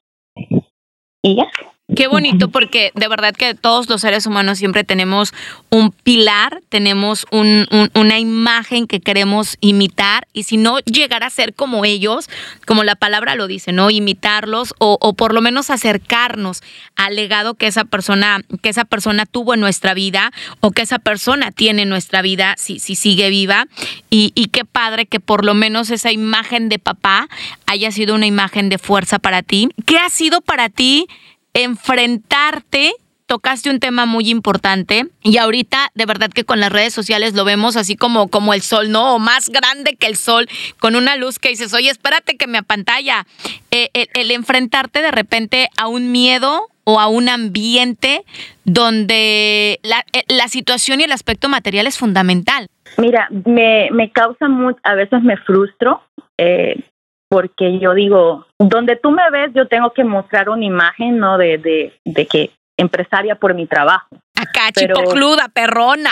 Y 1.23 1.37
ya. 1.37 1.51
Qué 1.95 2.09
bonito, 2.09 2.49
porque 2.49 2.93
de 2.95 3.09
verdad 3.09 3.35
que 3.35 3.55
todos 3.55 3.91
los 3.91 4.01
seres 4.01 4.25
humanos 4.27 4.57
siempre 4.57 4.85
tenemos 4.85 5.35
un 5.69 5.91
pilar, 5.91 6.63
tenemos 6.71 7.27
una 7.31 8.19
imagen 8.19 8.87
que 8.87 9.01
queremos 9.01 9.59
imitar, 9.61 10.27
y 10.33 10.45
si 10.45 10.57
no 10.57 10.79
llegar 10.79 11.25
a 11.25 11.29
ser 11.29 11.53
como 11.53 11.85
ellos, 11.85 12.31
como 12.67 12.85
la 12.85 12.95
palabra 12.97 13.35
lo 13.35 13.47
dice, 13.47 13.73
¿no? 13.73 13.91
Imitarlos 13.91 14.75
o, 14.79 15.13
por 15.13 15.35
lo 15.35 15.43
menos 15.43 15.69
acercarnos 15.69 16.63
al 16.97 17.17
legado 17.17 17.53
que 17.53 17.67
esa 17.67 17.85
persona, 17.85 18.41
que 18.63 18.71
esa 18.71 18.87
persona 18.87 19.27
tuvo 19.27 19.53
en 19.53 19.61
nuestra 19.61 19.93
vida 19.93 20.33
o 20.61 20.71
que 20.71 20.81
esa 20.81 20.99
persona 20.99 21.53
tiene 21.53 21.83
en 21.83 21.91
nuestra 21.91 22.23
vida 22.23 22.55
si, 22.57 22.79
si 22.79 22.95
sigue 22.95 23.29
viva. 23.29 23.67
Y, 24.09 24.33
y 24.35 24.47
qué 24.47 24.65
padre 24.65 25.05
que 25.05 25.21
por 25.21 25.45
lo 25.45 25.53
menos 25.53 25.91
esa 25.91 26.13
imagen 26.13 26.71
de 26.71 26.79
papá 26.79 27.29
haya 27.67 27.93
sido 27.93 28.15
una 28.15 28.27
imagen 28.27 28.71
de 28.71 28.79
fuerza 28.79 29.19
para 29.19 29.43
ti. 29.43 29.69
¿Qué 29.85 29.99
ha 29.99 30.09
sido 30.09 30.41
para 30.41 30.71
ti? 30.71 31.07
Enfrentarte 31.55 32.95
tocaste 33.27 33.71
un 33.71 33.81
tema 33.81 34.07
muy 34.07 34.29
importante 34.29 35.07
y 35.23 35.39
ahorita 35.39 35.91
de 35.95 36.07
verdad 36.07 36.31
que 36.31 36.45
con 36.45 36.61
las 36.61 36.71
redes 36.71 36.93
sociales 36.93 37.35
lo 37.35 37.45
vemos 37.45 37.77
así 37.77 37.97
como, 37.97 38.29
como 38.29 38.55
el 38.55 38.63
sol, 38.63 38.91
¿no? 38.91 39.15
O 39.15 39.19
más 39.19 39.49
grande 39.49 39.97
que 39.97 40.07
el 40.07 40.17
sol, 40.17 40.47
con 40.79 40.95
una 40.95 41.17
luz 41.17 41.39
que 41.39 41.49
dices, 41.49 41.73
oye, 41.75 41.91
espérate 41.91 42.37
que 42.37 42.47
me 42.47 42.59
apantalla. 42.59 43.27
Eh, 43.71 43.89
el, 44.15 44.31
enfrentarte 44.31 45.01
de 45.01 45.11
repente 45.11 45.69
a 45.81 45.89
un 45.89 46.13
miedo 46.13 46.69
o 46.85 47.01
a 47.01 47.09
un 47.09 47.29
ambiente 47.29 48.23
donde 48.65 49.81
la, 49.83 50.05
eh, 50.13 50.49
situación 50.49 51.01
y 51.01 51.05
el 51.05 51.13
aspecto 51.13 51.49
material 51.49 51.87
es 51.87 51.99
fundamental. 51.99 52.69
Mira, 52.99 53.29
me, 53.47 53.89
me 53.91 54.11
causa 54.13 54.49
mucho, 54.49 54.79
a 54.83 54.95
veces 54.95 55.23
me 55.23 55.37
frustro. 55.39 56.03
Eh, 56.37 56.83
porque 57.29 57.79
yo 57.79 57.95
digo, 57.95 58.47
donde 58.59 58.97
tú 58.97 59.11
me 59.11 59.29
ves, 59.31 59.53
yo 59.55 59.67
tengo 59.67 59.93
que 59.93 60.05
mostrar 60.05 60.49
una 60.49 60.65
imagen, 60.65 61.19
¿no? 61.19 61.39
De, 61.39 61.59
de, 61.59 61.93
de 62.05 62.27
que 62.27 62.51
empresaria 62.77 63.37
por 63.37 63.55
mi 63.55 63.67
trabajo. 63.67 64.09
Acá, 64.37 64.73
chipocluda, 64.73 65.49
perrona. 65.49 66.11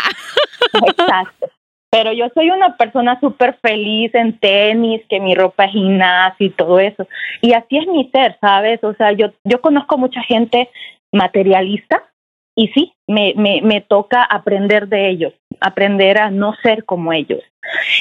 Exacto. 0.87 1.49
Pero 1.91 2.13
yo 2.13 2.27
soy 2.33 2.51
una 2.51 2.77
persona 2.79 3.21
súper 3.21 3.59
feliz 3.61 4.15
en 4.15 4.39
tenis, 4.39 5.03
que 5.11 5.21
mi 5.21 5.35
ropa 5.35 5.67
es 5.67 5.73
gimnasia 5.73 6.47
y 6.47 6.51
todo 6.51 6.81
eso. 6.81 7.07
Y 7.43 7.53
así 7.53 7.77
es 7.77 7.87
mi 7.87 8.09
ser, 8.11 8.39
¿sabes? 8.41 8.83
O 8.83 8.95
sea, 8.95 9.13
yo, 9.13 9.33
yo 9.45 9.61
conozco 9.61 9.99
mucha 9.99 10.23
gente 10.23 10.71
materialista 11.13 12.03
y 12.57 12.69
sí, 12.69 12.95
me, 13.07 13.35
me, 13.37 13.61
me 13.63 13.83
toca 13.83 14.25
aprender 14.25 14.89
de 14.89 15.11
ellos, 15.11 15.35
aprender 15.61 16.19
a 16.19 16.31
no 16.31 16.55
ser 16.63 16.85
como 16.85 17.13
ellos 17.13 17.43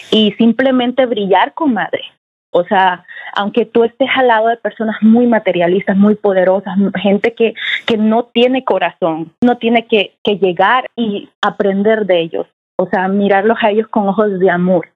y 0.10 0.32
simplemente 0.34 1.06
brillar 1.06 1.54
con 1.54 1.74
madre. 1.74 2.04
O 2.52 2.66
sea, 2.66 3.06
aunque 3.34 3.66
tú 3.66 3.84
estés 3.84 4.10
al 4.16 4.28
lado 4.28 4.48
de 4.50 4.58
personas 4.58 4.98
muy 5.02 5.26
materialistas, 5.26 5.96
muy 5.96 6.16
poderosas, 6.16 6.78
gente 7.02 7.34
que, 7.34 7.54
que 7.86 7.98
no 7.98 8.26
tiene 8.26 8.66
corazón, 8.66 9.32
no 9.42 9.58
tiene 9.58 9.88
que, 9.88 10.16
que 10.24 10.38
llegar 10.38 10.90
y 10.96 11.30
aprender 11.42 12.06
de 12.06 12.20
ellos. 12.20 12.48
O 12.78 12.88
sea, 12.88 13.08
mirarlos 13.08 13.58
a 13.62 13.70
ellos 13.70 13.88
con 13.88 14.08
ojos 14.08 14.40
de 14.40 14.50
amor. 14.50 14.90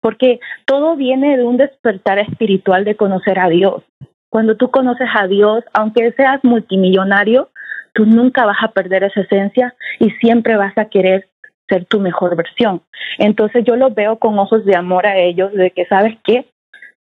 Porque 0.00 0.38
todo 0.66 0.96
viene 0.96 1.36
de 1.36 1.44
un 1.44 1.56
despertar 1.56 2.18
espiritual 2.18 2.84
de 2.84 2.96
conocer 2.96 3.38
a 3.38 3.48
Dios. 3.48 3.82
Cuando 4.30 4.56
tú 4.56 4.70
conoces 4.70 5.08
a 5.14 5.26
Dios, 5.26 5.64
aunque 5.72 6.12
seas 6.12 6.44
multimillonario, 6.44 7.48
tú 7.94 8.04
nunca 8.04 8.44
vas 8.44 8.58
a 8.62 8.72
perder 8.72 9.04
esa 9.04 9.22
esencia 9.22 9.74
y 9.98 10.10
siempre 10.10 10.56
vas 10.56 10.76
a 10.76 10.86
querer 10.86 11.28
ser 11.68 11.86
tu 11.86 12.00
mejor 12.00 12.36
versión. 12.36 12.82
Entonces 13.18 13.64
yo 13.64 13.76
lo 13.76 13.90
veo 13.90 14.18
con 14.18 14.38
ojos 14.38 14.64
de 14.64 14.76
amor 14.76 15.06
a 15.06 15.16
ellos, 15.16 15.52
de 15.52 15.70
que, 15.70 15.86
¿sabes 15.86 16.16
qué? 16.24 16.46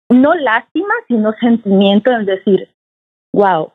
No 0.10 0.36
lástima, 0.36 0.94
sino 1.08 1.34
sentimiento 1.34 2.12
en 2.12 2.26
decir, 2.26 2.70
wow, 3.34 3.72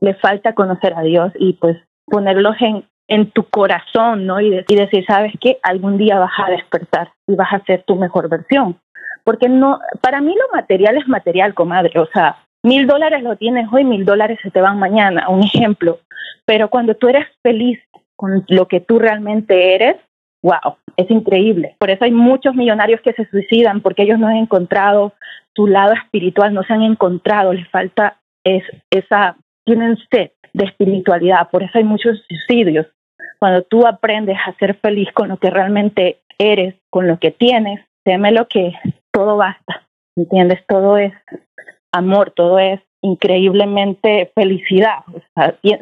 le 0.00 0.14
falta 0.14 0.54
conocer 0.54 0.94
a 0.94 1.02
Dios 1.02 1.32
y 1.38 1.54
pues 1.54 1.76
ponerlos 2.06 2.56
en, 2.60 2.84
en 3.08 3.30
tu 3.30 3.44
corazón, 3.44 4.26
¿no? 4.26 4.40
Y, 4.40 4.50
decir, 4.50 5.04
sabes 5.06 5.32
que 5.40 5.58
algún 5.62 5.98
día 5.98 6.18
vas 6.18 6.32
a 6.38 6.50
despertar 6.50 7.12
y 7.26 7.34
vas 7.34 7.52
a 7.52 7.64
ser 7.64 7.82
tu 7.84 7.96
mejor 7.96 8.28
versión. 8.28 8.78
Porque 9.24 9.48
no, 9.48 9.80
para 10.00 10.20
mí 10.20 10.34
lo 10.34 10.56
material 10.56 10.96
es 10.98 11.08
material, 11.08 11.54
comadre. 11.54 11.98
O 11.98 12.06
sea, 12.06 12.38
mil 12.62 12.86
dólares 12.86 13.22
lo 13.22 13.36
tienes 13.36 13.68
hoy, 13.72 13.84
mil 13.84 14.04
dólares 14.04 14.38
se 14.42 14.50
te 14.50 14.60
van 14.60 14.78
mañana, 14.78 15.28
un 15.28 15.42
ejemplo. 15.42 16.00
Pero 16.44 16.68
cuando 16.68 16.94
tú 16.94 17.08
eres 17.08 17.26
feliz 17.42 17.80
con 18.16 18.44
lo 18.48 18.68
que 18.68 18.80
tú 18.80 18.98
realmente 18.98 19.74
eres, 19.74 19.96
wow, 20.44 20.76
es 20.96 21.10
increíble. 21.10 21.74
Por 21.78 21.90
eso 21.90 22.04
hay 22.04 22.12
muchos 22.12 22.54
millonarios 22.54 23.00
que 23.00 23.14
se 23.14 23.28
suicidan 23.30 23.80
porque 23.80 24.02
ellos 24.02 24.18
no 24.18 24.28
han 24.28 24.36
encontrado 24.36 25.14
su 25.56 25.66
lado 25.66 25.94
espiritual, 25.94 26.52
no 26.52 26.62
se 26.62 26.74
han 26.74 26.82
encontrado, 26.82 27.52
les 27.52 27.68
falta 27.70 28.18
es, 28.44 28.62
esa, 28.90 29.36
tienen 29.64 29.96
sed 30.12 30.32
de 30.52 30.66
espiritualidad, 30.66 31.48
por 31.50 31.62
eso 31.62 31.78
hay 31.78 31.84
muchos 31.84 32.22
suicidios. 32.28 32.86
Cuando 33.38 33.62
tú 33.62 33.86
aprendes 33.86 34.36
a 34.46 34.52
ser 34.58 34.76
feliz 34.76 35.08
con 35.12 35.28
lo 35.28 35.38
que 35.38 35.50
realmente 35.50 36.20
eres, 36.38 36.74
con 36.90 37.08
lo 37.08 37.18
que 37.18 37.30
tienes, 37.30 37.80
lo 38.04 38.46
que 38.46 38.74
todo 39.12 39.38
basta, 39.38 39.86
¿entiendes? 40.16 40.60
Todo 40.68 40.98
es 40.98 41.12
amor, 41.92 42.32
todo 42.32 42.58
es 42.58 42.80
increíblemente 43.02 44.30
felicidad. 44.34 44.98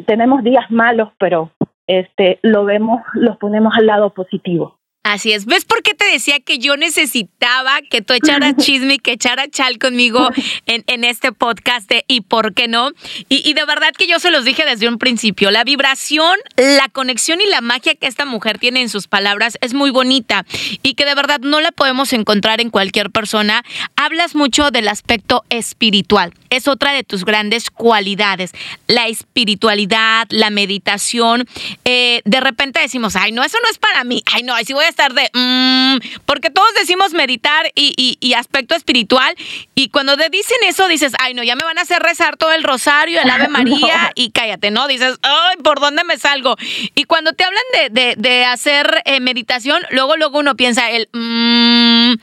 tenemos 0.07 0.43
días 0.45 0.71
malos, 0.71 1.11
pero 1.19 1.51
este, 1.87 2.39
lo 2.43 2.65
vemos, 2.65 3.03
los 3.15 3.37
ponemos 3.39 3.75
al 3.77 3.87
lado 3.87 4.11
positivo. 4.15 4.79
Así 5.03 5.33
es. 5.33 5.47
¿Ves 5.47 5.65
por 5.65 5.83
qué 5.83 5.95
te 5.95 6.05
decía 6.05 6.39
que 6.39 6.59
yo 6.59 6.77
necesitaba 6.77 7.83
que 7.83 8.03
tú 8.03 8.13
echaras 8.13 8.57
chisme 8.59 8.95
y 8.95 8.99
que 8.99 9.13
echara 9.13 9.49
chal 9.49 9.79
conmigo 9.79 10.31
en, 10.67 10.85
en 10.87 11.03
este 11.03 11.33
podcast 11.33 11.89
de 11.89 12.05
¿Y 12.07 12.21
por 12.21 12.55
qué 12.55 12.69
no? 12.69 12.91
Y, 13.29 13.49
y, 13.49 13.55
de 13.55 13.65
verdad 13.65 13.93
que 13.97 14.07
yo 14.07 14.21
se 14.21 14.31
los 14.31 14.45
dije 14.45 14.65
desde 14.65 14.89
un 14.89 14.99
principio. 14.99 15.51
La 15.51 15.65
vibración, 15.65 16.37
la 16.57 16.89
conexión 16.89 17.41
y 17.41 17.47
la 17.47 17.61
magia 17.61 17.97
que 17.97 18.07
esta 18.07 18.25
mujer 18.25 18.59
tiene 18.59 18.81
en 18.81 18.89
sus 18.89 19.09
palabras 19.09 19.59
es 19.61 19.75
muy 19.75 19.91
bonita 19.91 20.47
y 20.83 20.95
que 20.95 21.05
de 21.05 21.15
verdad 21.17 21.41
no 21.41 21.61
la 21.61 21.73
podemos 21.73 22.13
encontrar 22.13 22.61
en 22.61 22.71
cualquier 22.71 23.11
persona. 23.11 23.65
Hablas 23.97 24.37
mucho 24.37 24.71
del 24.71 24.87
aspecto 24.87 25.45
espiritual. 25.49 26.33
Es 26.51 26.69
otra 26.69 26.93
de 26.93 27.03
tus 27.03 27.25
grandes 27.25 27.71
cualidades. 27.71 28.53
La 28.87 29.09
espiritualidad, 29.09 30.29
la 30.31 30.51
meditación. 30.51 31.49
Eh, 31.85 32.21
de 32.25 32.41
repente 32.41 32.81
decimos, 32.81 33.17
ay, 33.17 33.33
no, 33.33 33.43
eso 33.43 33.59
no 33.63 33.69
es 33.69 33.79
para 33.79 34.05
mí. 34.05 34.23
Ay, 34.33 34.45
no, 34.45 34.55
así 34.55 34.73
voy 34.73 34.85
a 34.85 34.92
estar 34.93 35.13
de, 35.15 35.31
mmm, 35.35 35.99
porque 36.27 36.51
todos 36.51 36.69
decimos 36.79 37.13
meditar 37.13 37.67
y, 37.75 38.19
y, 38.21 38.35
aspecto 38.35 38.75
espiritual, 38.75 39.35
y 39.75 39.89
cuando 39.89 40.17
te 40.17 40.29
dicen 40.29 40.59
eso 40.67 40.89
dices, 40.89 41.15
ay 41.19 41.35
no, 41.35 41.43
ya 41.43 41.57
me 41.57 41.65
van 41.65 41.79
a 41.79 41.83
hacer 41.83 42.01
rezar 42.03 42.37
todo 42.37 42.53
el 42.53 42.63
rosario, 42.63 43.21
el 43.21 43.31
Ave 43.31 43.49
María, 43.57 44.13
y 44.15 44.31
cállate, 44.31 44.71
¿no? 44.71 44.87
Dices, 44.87 45.19
ay, 45.23 45.57
¿por 45.63 45.81
dónde 45.81 46.05
me 46.05 46.17
salgo? 46.19 46.57
Y 46.95 47.05
cuando 47.05 47.33
te 47.33 47.45
hablan 47.45 47.63
de, 47.73 47.89
de, 47.91 48.15
de 48.17 48.45
hacer 48.45 49.03
eh, 49.05 49.21
meditación, 49.21 49.83
luego, 49.91 50.17
luego 50.17 50.39
uno 50.39 50.55
piensa 50.55 50.91
el, 50.91 51.09
mmm, 51.13 52.15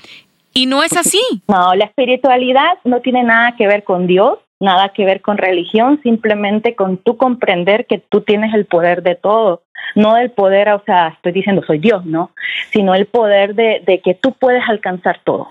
y 0.53 0.65
no 0.65 0.83
es 0.83 0.95
así. 0.95 1.21
No, 1.47 1.75
la 1.75 1.85
espiritualidad 1.85 2.77
no 2.83 3.01
tiene 3.01 3.23
nada 3.23 3.55
que 3.57 3.67
ver 3.67 3.83
con 3.83 4.07
Dios, 4.07 4.39
nada 4.59 4.89
que 4.89 5.05
ver 5.05 5.21
con 5.21 5.37
religión, 5.37 5.99
simplemente 6.03 6.75
con 6.75 6.97
tú 6.97 7.17
comprender 7.17 7.85
que 7.85 7.97
tú 7.97 8.21
tienes 8.21 8.53
el 8.53 8.65
poder 8.65 9.03
de 9.03 9.15
todo, 9.15 9.63
no 9.95 10.17
el 10.17 10.31
poder, 10.31 10.69
o 10.69 10.83
sea, 10.85 11.09
estoy 11.09 11.31
diciendo 11.31 11.63
soy 11.65 11.79
Dios, 11.79 12.05
¿no? 12.05 12.31
Sino 12.71 12.95
el 12.95 13.05
poder 13.05 13.55
de, 13.55 14.01
que 14.03 14.13
tú 14.13 14.33
puedes 14.33 14.63
alcanzar 14.67 15.19
todo. 15.23 15.49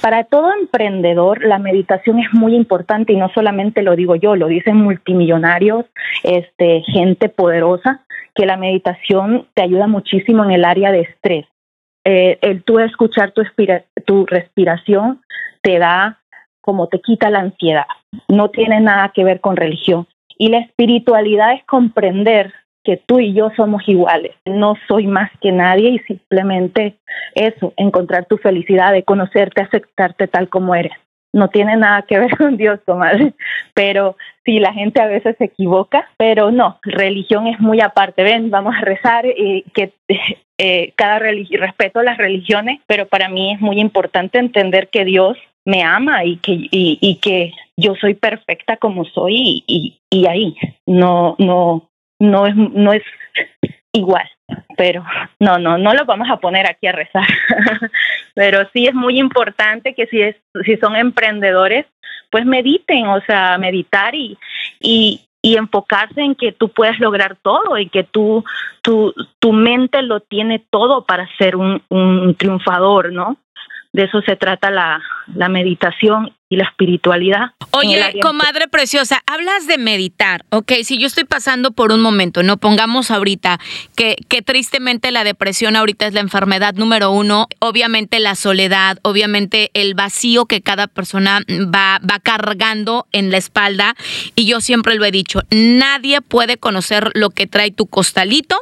Para 0.00 0.24
todo 0.24 0.52
emprendedor, 0.52 1.44
la 1.44 1.58
meditación 1.58 2.18
es 2.18 2.32
muy 2.32 2.54
importante 2.54 3.12
y 3.12 3.16
no 3.16 3.30
solamente 3.34 3.82
lo 3.82 3.96
digo 3.96 4.16
yo, 4.16 4.36
lo 4.36 4.48
dicen 4.48 4.76
multimillonarios, 4.76 5.86
este, 6.22 6.82
gente 6.86 7.28
poderosa, 7.28 8.04
que 8.34 8.46
la 8.46 8.56
meditación 8.56 9.46
te 9.54 9.62
ayuda 9.62 9.86
muchísimo 9.86 10.44
en 10.44 10.52
el 10.52 10.64
área 10.64 10.92
de 10.92 11.00
estrés. 11.00 11.46
Eh, 12.04 12.38
el 12.40 12.62
tú 12.62 12.78
escuchar 12.78 13.32
tu, 13.32 13.42
tu 14.06 14.26
respiración 14.26 15.20
te 15.62 15.78
da 15.78 16.20
como 16.60 16.88
te 16.88 17.00
quita 17.00 17.30
la 17.30 17.40
ansiedad. 17.40 17.86
No 18.28 18.50
tiene 18.50 18.80
nada 18.80 19.10
que 19.14 19.24
ver 19.24 19.40
con 19.40 19.56
religión. 19.56 20.06
Y 20.38 20.48
la 20.48 20.58
espiritualidad 20.58 21.52
es 21.52 21.64
comprender 21.64 22.52
que 22.84 22.96
tú 22.96 23.20
y 23.20 23.34
yo 23.34 23.50
somos 23.56 23.82
iguales. 23.86 24.32
No 24.46 24.74
soy 24.88 25.06
más 25.06 25.30
que 25.40 25.52
nadie 25.52 25.90
y 25.90 25.98
simplemente 26.00 26.96
eso, 27.34 27.72
encontrar 27.76 28.26
tu 28.26 28.38
felicidad, 28.38 28.92
de 28.92 29.02
conocerte, 29.02 29.62
aceptarte 29.62 30.28
tal 30.28 30.48
como 30.48 30.74
eres. 30.74 30.92
No 31.32 31.48
tiene 31.48 31.76
nada 31.76 32.02
que 32.02 32.18
ver 32.18 32.36
con 32.38 32.56
Dios, 32.56 32.80
comadre. 32.84 33.34
Pero 33.74 34.16
sí, 34.44 34.58
la 34.58 34.72
gente 34.72 35.00
a 35.00 35.06
veces 35.06 35.36
se 35.38 35.44
equivoca, 35.44 36.08
pero 36.16 36.50
no, 36.50 36.78
religión 36.82 37.46
es 37.46 37.60
muy 37.60 37.80
aparte. 37.80 38.22
Ven, 38.22 38.50
vamos 38.50 38.74
a 38.76 38.80
rezar 38.80 39.26
y 39.26 39.62
que 39.74 39.92
eh, 40.58 40.92
cada 40.96 41.18
religión, 41.18 41.60
respeto 41.60 42.02
las 42.02 42.18
religiones, 42.18 42.80
pero 42.86 43.06
para 43.06 43.28
mí 43.28 43.52
es 43.52 43.60
muy 43.60 43.80
importante 43.80 44.38
entender 44.38 44.88
que 44.88 45.04
Dios 45.04 45.36
me 45.66 45.82
ama 45.82 46.24
y 46.24 46.38
que, 46.38 46.52
y, 46.52 46.98
y 47.00 47.16
que 47.16 47.52
yo 47.76 47.94
soy 47.94 48.14
perfecta 48.14 48.78
como 48.78 49.04
soy 49.04 49.34
y, 49.34 49.64
y, 49.66 50.00
y 50.10 50.26
ahí 50.26 50.56
no, 50.86 51.36
no, 51.38 51.89
no 52.20 52.46
es, 52.46 52.54
no 52.54 52.92
es 52.92 53.02
igual. 53.92 54.28
Pero 54.76 55.04
no, 55.38 55.58
no, 55.58 55.78
no 55.78 55.94
lo 55.94 56.04
vamos 56.04 56.28
a 56.30 56.38
poner 56.38 56.66
aquí 56.66 56.86
a 56.86 56.92
rezar. 56.92 57.26
pero 58.34 58.68
sí 58.72 58.86
es 58.86 58.94
muy 58.94 59.18
importante 59.18 59.94
que 59.94 60.06
si, 60.06 60.22
es, 60.22 60.36
si 60.64 60.76
son 60.76 60.96
emprendedores, 60.96 61.86
pues 62.30 62.46
mediten, 62.46 63.06
o 63.08 63.20
sea, 63.22 63.58
meditar 63.58 64.14
y, 64.14 64.38
y, 64.80 65.26
y 65.42 65.56
enfocarse 65.56 66.20
en 66.20 66.34
que 66.34 66.52
tú 66.52 66.68
puedes 66.68 66.98
lograr 67.00 67.36
todo 67.42 67.78
y 67.78 67.88
que 67.88 68.04
tú, 68.04 68.44
tu, 68.82 69.12
tu 69.38 69.52
mente 69.52 70.02
lo 70.02 70.20
tiene 70.20 70.62
todo 70.70 71.04
para 71.04 71.28
ser 71.38 71.56
un, 71.56 71.82
un 71.88 72.34
triunfador, 72.36 73.12
¿no? 73.12 73.36
De 73.92 74.04
eso 74.04 74.20
se 74.22 74.36
trata 74.36 74.70
la, 74.70 75.02
la 75.34 75.48
meditación 75.48 76.32
y 76.52 76.56
la 76.56 76.64
espiritualidad. 76.64 77.52
Oye, 77.70 78.18
comadre 78.20 78.66
preciosa, 78.66 79.22
hablas 79.26 79.68
de 79.68 79.78
meditar, 79.78 80.44
¿ok? 80.50 80.72
Si 80.82 80.98
yo 80.98 81.06
estoy 81.06 81.22
pasando 81.22 81.70
por 81.70 81.92
un 81.92 82.00
momento, 82.00 82.42
no 82.42 82.56
pongamos 82.56 83.12
ahorita 83.12 83.60
que, 83.94 84.16
que 84.28 84.42
tristemente 84.42 85.12
la 85.12 85.22
depresión 85.22 85.76
ahorita 85.76 86.08
es 86.08 86.14
la 86.14 86.20
enfermedad 86.20 86.74
número 86.74 87.12
uno, 87.12 87.46
obviamente 87.60 88.18
la 88.18 88.34
soledad, 88.34 88.98
obviamente 89.02 89.70
el 89.74 89.94
vacío 89.94 90.46
que 90.46 90.60
cada 90.60 90.88
persona 90.88 91.42
va, 91.48 92.00
va 92.00 92.18
cargando 92.18 93.06
en 93.12 93.30
la 93.30 93.36
espalda 93.36 93.94
y 94.34 94.46
yo 94.46 94.60
siempre 94.60 94.96
lo 94.96 95.04
he 95.04 95.12
dicho, 95.12 95.42
nadie 95.50 96.20
puede 96.20 96.56
conocer 96.56 97.12
lo 97.14 97.30
que 97.30 97.46
trae 97.46 97.70
tu 97.70 97.86
costalito 97.86 98.56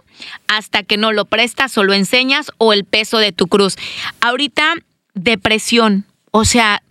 hasta 0.46 0.82
que 0.82 0.98
no 0.98 1.12
lo 1.12 1.24
prestas 1.24 1.78
o 1.78 1.84
lo 1.84 1.94
enseñas 1.94 2.52
o 2.58 2.74
el 2.74 2.84
peso 2.84 3.16
de 3.16 3.32
tu 3.32 3.46
cruz. 3.46 3.76
Ahorita, 4.20 4.74
depresión, 5.18 6.04
o 6.30 6.44
sea 6.44 6.82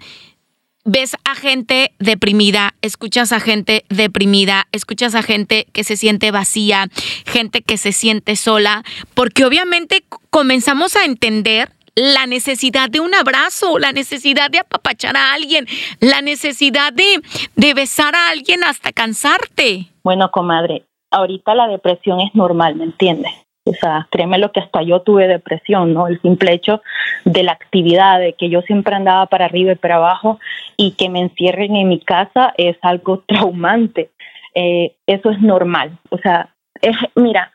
ves 0.88 1.18
a 1.26 1.36
gente 1.36 1.92
deprimida, 2.00 2.74
escuchas 2.82 3.34
a 3.34 3.42
gente 3.42 3.84
deprimida, 3.90 4.68
escuchas 4.72 5.16
a 5.16 5.22
gente 5.22 5.68
que 5.74 5.84
se 5.84 5.98
siente 5.98 6.32
vacía, 6.32 6.88
gente 7.26 7.62
que 7.62 7.78
se 7.78 7.92
siente 7.92 8.38
sola, 8.38 8.84
porque 9.14 9.44
obviamente 9.44 10.06
comenzamos 10.30 10.96
a 10.96 11.04
entender 11.04 11.70
la 11.96 12.26
necesidad 12.26 12.90
de 12.90 13.02
un 13.02 13.14
abrazo, 13.14 13.80
la 13.80 13.92
necesidad 13.92 14.50
de 14.50 14.60
apapachar 14.60 15.18
a 15.18 15.34
alguien, 15.34 15.66
la 16.00 16.22
necesidad 16.22 16.94
de, 16.94 17.22
de 17.56 17.74
besar 17.74 18.16
a 18.16 18.30
alguien 18.30 18.64
hasta 18.64 18.94
cansarte. 18.94 19.88
Bueno, 20.04 20.32
comadre, 20.32 20.86
ahorita 21.12 21.54
la 21.54 21.68
depresión 21.68 22.22
es 22.22 22.34
normal, 22.34 22.76
¿me 22.76 22.86
entiendes? 22.86 23.34
O 23.68 23.74
sea, 23.74 24.08
créeme 24.12 24.38
lo 24.38 24.52
que 24.52 24.60
hasta 24.60 24.82
yo 24.82 25.02
tuve 25.02 25.28
depresión, 25.28 25.94
¿no? 25.94 26.08
El 26.08 26.22
simple 26.22 26.54
hecho 26.54 26.82
de 27.26 27.44
la 27.44 27.54
actividad, 27.54 28.20
de 28.20 28.34
que 28.34 28.50
yo 28.50 28.62
siempre 28.62 28.96
andaba 28.96 29.26
para 29.28 29.46
arriba 29.46 29.74
y 29.74 29.76
para 29.76 29.96
abajo 29.96 30.40
y 30.78 30.92
que 30.92 31.10
me 31.10 31.20
encierren 31.20 31.76
en 31.76 31.90
mi 31.90 32.00
casa 32.00 32.54
es 32.58 32.78
algo 32.82 33.20
traumante. 33.28 34.12
Eh, 34.56 34.96
eso 35.06 35.30
es 35.32 35.42
normal. 35.42 35.98
O 36.10 36.18
sea, 36.18 36.54
es, 36.82 36.96
mira, 37.16 37.52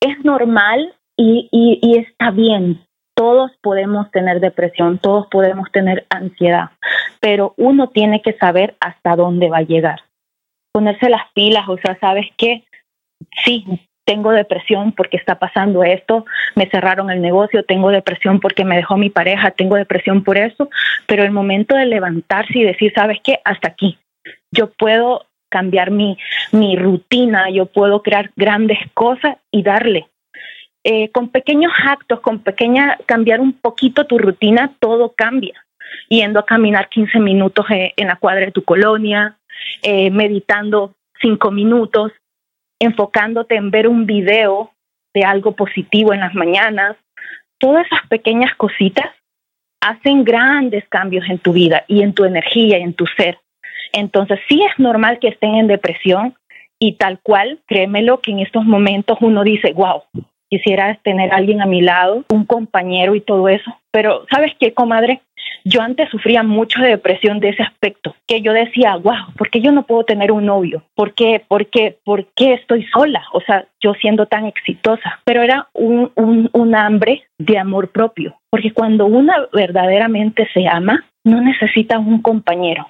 es 0.00 0.24
normal 0.24 0.94
y, 1.16 1.48
y, 1.50 1.78
y 1.82 1.98
está 1.98 2.30
bien. 2.30 2.84
Todos 3.14 3.50
podemos 3.62 4.10
tener 4.12 4.38
depresión, 4.40 4.98
todos 4.98 5.26
podemos 5.26 5.70
tener 5.72 6.06
ansiedad, 6.08 6.70
pero 7.18 7.52
uno 7.56 7.88
tiene 7.88 8.22
que 8.22 8.34
saber 8.34 8.76
hasta 8.78 9.16
dónde 9.16 9.48
va 9.48 9.58
a 9.58 9.62
llegar 9.62 10.00
ponerse 10.78 11.08
las 11.10 11.30
pilas, 11.32 11.68
o 11.68 11.76
sea, 11.78 11.98
¿sabes 11.98 12.26
qué? 12.36 12.64
Sí, 13.44 13.64
tengo 14.08 14.30
depresión 14.30 14.92
porque 14.92 15.18
está 15.18 15.38
pasando 15.38 15.84
esto, 15.84 16.24
me 16.54 16.66
cerraron 16.70 17.10
el 17.10 17.20
negocio, 17.20 17.62
tengo 17.62 17.90
depresión 17.90 18.40
porque 18.40 18.64
me 18.64 18.76
dejó 18.76 18.96
mi 18.96 19.10
pareja, 19.10 19.50
tengo 19.50 19.76
depresión 19.76 20.24
por 20.24 20.38
eso, 20.38 20.70
pero 21.06 21.24
el 21.24 21.30
momento 21.30 21.76
de 21.76 21.84
levantarse 21.84 22.58
y 22.58 22.64
decir, 22.64 22.90
¿sabes 22.94 23.18
qué? 23.22 23.40
Hasta 23.44 23.68
aquí. 23.68 23.98
Yo 24.50 24.70
puedo 24.70 25.26
cambiar 25.50 25.90
mi, 25.90 26.16
mi 26.52 26.74
rutina, 26.76 27.50
yo 27.50 27.66
puedo 27.66 28.02
crear 28.02 28.30
grandes 28.34 28.78
cosas 28.94 29.36
y 29.50 29.62
darle. 29.62 30.08
Eh, 30.84 31.10
con 31.10 31.28
pequeños 31.28 31.72
actos, 31.86 32.20
con 32.20 32.38
pequeña, 32.38 32.96
cambiar 33.04 33.40
un 33.40 33.52
poquito 33.52 34.06
tu 34.06 34.16
rutina, 34.16 34.72
todo 34.80 35.12
cambia. 35.14 35.66
Yendo 36.08 36.40
a 36.40 36.46
caminar 36.46 36.88
15 36.88 37.20
minutos 37.20 37.66
eh, 37.68 37.92
en 37.96 38.08
la 38.08 38.16
cuadra 38.16 38.46
de 38.46 38.52
tu 38.52 38.64
colonia, 38.64 39.36
eh, 39.82 40.10
meditando 40.10 40.94
cinco 41.20 41.50
minutos, 41.50 42.12
enfocándote 42.80 43.56
en 43.56 43.70
ver 43.70 43.88
un 43.88 44.06
video 44.06 44.72
de 45.14 45.24
algo 45.24 45.52
positivo 45.52 46.12
en 46.12 46.20
las 46.20 46.34
mañanas. 46.34 46.96
Todas 47.58 47.86
esas 47.86 48.06
pequeñas 48.08 48.54
cositas 48.56 49.10
hacen 49.80 50.24
grandes 50.24 50.86
cambios 50.88 51.28
en 51.28 51.38
tu 51.38 51.52
vida 51.52 51.84
y 51.88 52.02
en 52.02 52.12
tu 52.12 52.24
energía 52.24 52.78
y 52.78 52.82
en 52.82 52.94
tu 52.94 53.06
ser. 53.06 53.38
Entonces 53.92 54.38
sí 54.48 54.62
es 54.62 54.78
normal 54.78 55.18
que 55.18 55.28
estén 55.28 55.54
en 55.54 55.66
depresión 55.66 56.34
y 56.78 56.92
tal 56.92 57.20
cual, 57.20 57.60
créemelo 57.66 58.20
que 58.20 58.30
en 58.30 58.40
estos 58.40 58.64
momentos 58.64 59.18
uno 59.20 59.42
dice, 59.42 59.72
wow, 59.72 60.02
quisiera 60.48 60.98
tener 61.02 61.32
alguien 61.32 61.60
a 61.60 61.66
mi 61.66 61.80
lado, 61.80 62.24
un 62.30 62.44
compañero 62.44 63.14
y 63.14 63.20
todo 63.20 63.48
eso. 63.48 63.76
Pero 63.90 64.26
¿sabes 64.30 64.52
qué, 64.60 64.72
comadre? 64.72 65.20
Yo 65.64 65.80
antes 65.82 66.08
sufría 66.10 66.42
mucho 66.42 66.80
de 66.80 66.88
depresión 66.88 67.40
de 67.40 67.50
ese 67.50 67.62
aspecto, 67.62 68.14
que 68.26 68.40
yo 68.40 68.52
decía, 68.52 68.96
wow, 68.96 69.32
¿por 69.36 69.50
qué 69.50 69.60
yo 69.60 69.72
no 69.72 69.84
puedo 69.84 70.04
tener 70.04 70.32
un 70.32 70.46
novio? 70.46 70.82
¿Por 70.94 71.14
qué, 71.14 71.44
por 71.46 71.66
qué, 71.66 71.98
por 72.04 72.26
qué 72.34 72.54
estoy 72.54 72.84
sola? 72.86 73.22
O 73.32 73.40
sea, 73.40 73.66
yo 73.80 73.94
siendo 73.94 74.26
tan 74.26 74.46
exitosa. 74.46 75.20
Pero 75.24 75.42
era 75.42 75.68
un, 75.74 76.10
un, 76.14 76.50
un 76.52 76.74
hambre 76.74 77.24
de 77.38 77.58
amor 77.58 77.88
propio, 77.88 78.36
porque 78.50 78.72
cuando 78.72 79.06
una 79.06 79.34
verdaderamente 79.52 80.48
se 80.52 80.66
ama, 80.66 81.04
no 81.24 81.40
necesita 81.40 81.98
un 81.98 82.22
compañero. 82.22 82.88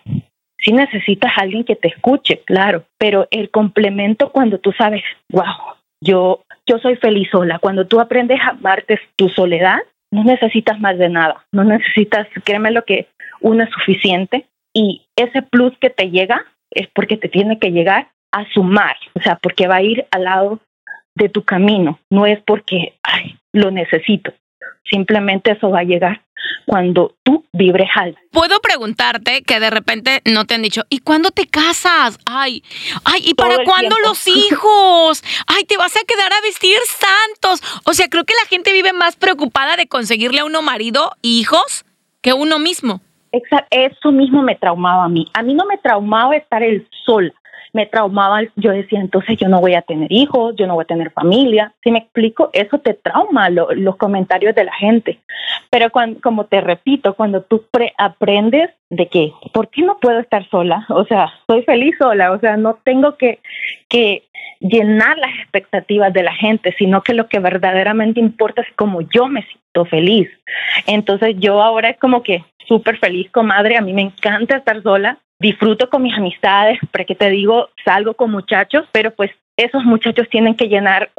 Sí 0.58 0.72
necesitas 0.72 1.32
alguien 1.36 1.64
que 1.64 1.76
te 1.76 1.88
escuche, 1.88 2.42
claro, 2.44 2.84
pero 2.98 3.28
el 3.30 3.50
complemento 3.50 4.30
cuando 4.30 4.58
tú 4.58 4.72
sabes, 4.72 5.02
wow, 5.30 5.76
yo, 6.00 6.42
yo 6.66 6.78
soy 6.78 6.96
feliz 6.96 7.28
sola. 7.30 7.58
Cuando 7.58 7.86
tú 7.86 8.00
aprendes 8.00 8.40
a 8.40 8.50
amarte 8.50 8.98
tu 9.16 9.28
soledad, 9.28 9.78
no 10.10 10.24
necesitas 10.24 10.80
más 10.80 10.98
de 10.98 11.08
nada. 11.08 11.44
No 11.52 11.64
necesitas, 11.64 12.26
créeme 12.44 12.70
lo 12.70 12.84
que 12.84 13.08
uno 13.40 13.64
es 13.64 13.70
suficiente. 13.70 14.46
Y 14.74 15.06
ese 15.16 15.42
plus 15.42 15.76
que 15.78 15.90
te 15.90 16.10
llega 16.10 16.44
es 16.70 16.88
porque 16.94 17.16
te 17.16 17.28
tiene 17.28 17.58
que 17.58 17.72
llegar 17.72 18.08
a 18.32 18.44
sumar, 18.52 18.96
o 19.14 19.20
sea, 19.20 19.36
porque 19.36 19.66
va 19.66 19.76
a 19.76 19.82
ir 19.82 20.06
al 20.10 20.24
lado 20.24 20.60
de 21.14 21.28
tu 21.28 21.42
camino. 21.42 21.98
No 22.10 22.26
es 22.26 22.40
porque, 22.46 22.94
ay, 23.02 23.38
lo 23.52 23.70
necesito. 23.70 24.32
Simplemente 24.90 25.52
eso 25.52 25.70
va 25.70 25.80
a 25.80 25.84
llegar 25.84 26.22
cuando 26.66 27.14
tú 27.22 27.44
vibres 27.52 27.88
alto. 27.94 28.18
Puedo 28.30 28.60
preguntarte 28.60 29.42
que 29.42 29.58
de 29.58 29.70
repente 29.70 30.20
no 30.24 30.44
te 30.44 30.54
han 30.54 30.62
dicho, 30.62 30.82
¿y 30.88 30.98
cuándo 31.00 31.30
te 31.30 31.46
casas? 31.46 32.18
Ay, 32.26 32.62
ay, 33.04 33.22
¿y 33.24 33.34
Todo 33.34 33.48
para 33.48 33.64
cuándo 33.64 33.94
tiempo. 33.96 34.08
los 34.08 34.26
hijos? 34.26 35.22
Ay, 35.46 35.64
te 35.64 35.76
vas 35.76 35.96
a 35.96 36.00
quedar 36.06 36.32
a 36.32 36.40
vestir 36.42 36.76
santos. 36.86 37.60
O 37.84 37.92
sea, 37.94 38.08
creo 38.08 38.24
que 38.24 38.34
la 38.42 38.48
gente 38.48 38.72
vive 38.72 38.92
más 38.92 39.16
preocupada 39.16 39.76
de 39.76 39.86
conseguirle 39.88 40.40
a 40.40 40.44
uno 40.44 40.62
marido 40.62 41.12
y 41.22 41.40
hijos 41.40 41.84
que 42.20 42.32
uno 42.32 42.58
mismo. 42.58 43.00
Exa- 43.32 43.66
Eso 43.70 44.10
mismo 44.12 44.42
me 44.42 44.54
traumaba 44.54 45.04
a 45.04 45.08
mí. 45.08 45.26
A 45.34 45.42
mí 45.42 45.54
no 45.54 45.66
me 45.66 45.76
traumaba 45.78 46.36
estar 46.36 46.62
el 46.62 46.88
sol. 47.04 47.32
Me 47.72 47.86
traumaba, 47.86 48.40
yo 48.56 48.72
decía, 48.72 49.00
entonces 49.00 49.36
yo 49.38 49.48
no 49.48 49.60
voy 49.60 49.74
a 49.74 49.82
tener 49.82 50.10
hijos, 50.10 50.54
yo 50.56 50.66
no 50.66 50.74
voy 50.74 50.82
a 50.82 50.86
tener 50.86 51.10
familia. 51.10 51.72
Si 51.82 51.90
me 51.90 52.00
explico, 52.00 52.50
eso 52.52 52.78
te 52.78 52.94
trauma 52.94 53.50
los 53.50 53.96
comentarios 53.96 54.54
de 54.54 54.64
la 54.64 54.74
gente. 54.74 55.20
Pero 55.70 55.90
cuando, 55.90 56.20
como 56.20 56.46
te 56.46 56.60
repito, 56.60 57.14
cuando 57.14 57.42
tú 57.42 57.64
aprendes 57.98 58.70
de 58.90 59.08
que, 59.08 59.32
¿por 59.52 59.68
qué 59.68 59.82
no 59.82 59.98
puedo 59.98 60.18
estar 60.18 60.48
sola? 60.48 60.86
O 60.88 61.04
sea, 61.04 61.32
soy 61.46 61.62
feliz 61.62 61.94
sola, 61.98 62.32
o 62.32 62.40
sea, 62.40 62.56
no 62.56 62.78
tengo 62.84 63.16
que, 63.16 63.40
que 63.88 64.24
llenar 64.60 65.18
las 65.18 65.34
expectativas 65.38 66.12
de 66.12 66.22
la 66.22 66.34
gente, 66.34 66.74
sino 66.78 67.02
que 67.02 67.14
lo 67.14 67.28
que 67.28 67.38
verdaderamente 67.38 68.20
importa 68.20 68.62
es 68.62 68.68
cómo 68.76 69.02
yo 69.02 69.26
me 69.26 69.42
siento 69.42 69.84
feliz. 69.84 70.28
Entonces 70.86 71.36
yo 71.38 71.62
ahora 71.62 71.90
es 71.90 71.98
como 71.98 72.22
que 72.22 72.44
súper 72.66 72.98
feliz, 72.98 73.30
comadre, 73.30 73.76
a 73.76 73.80
mí 73.80 73.92
me 73.92 74.02
encanta 74.02 74.58
estar 74.58 74.82
sola, 74.82 75.18
disfruto 75.40 75.88
con 75.88 76.02
mis 76.02 76.16
amistades, 76.16 76.78
porque 76.92 77.14
te 77.14 77.30
digo, 77.30 77.68
salgo 77.84 78.14
con 78.14 78.30
muchachos, 78.30 78.86
pero 78.92 79.12
pues 79.14 79.30
esos 79.56 79.84
muchachos 79.84 80.28
tienen 80.30 80.56
que 80.56 80.68
llenar, 80.68 81.10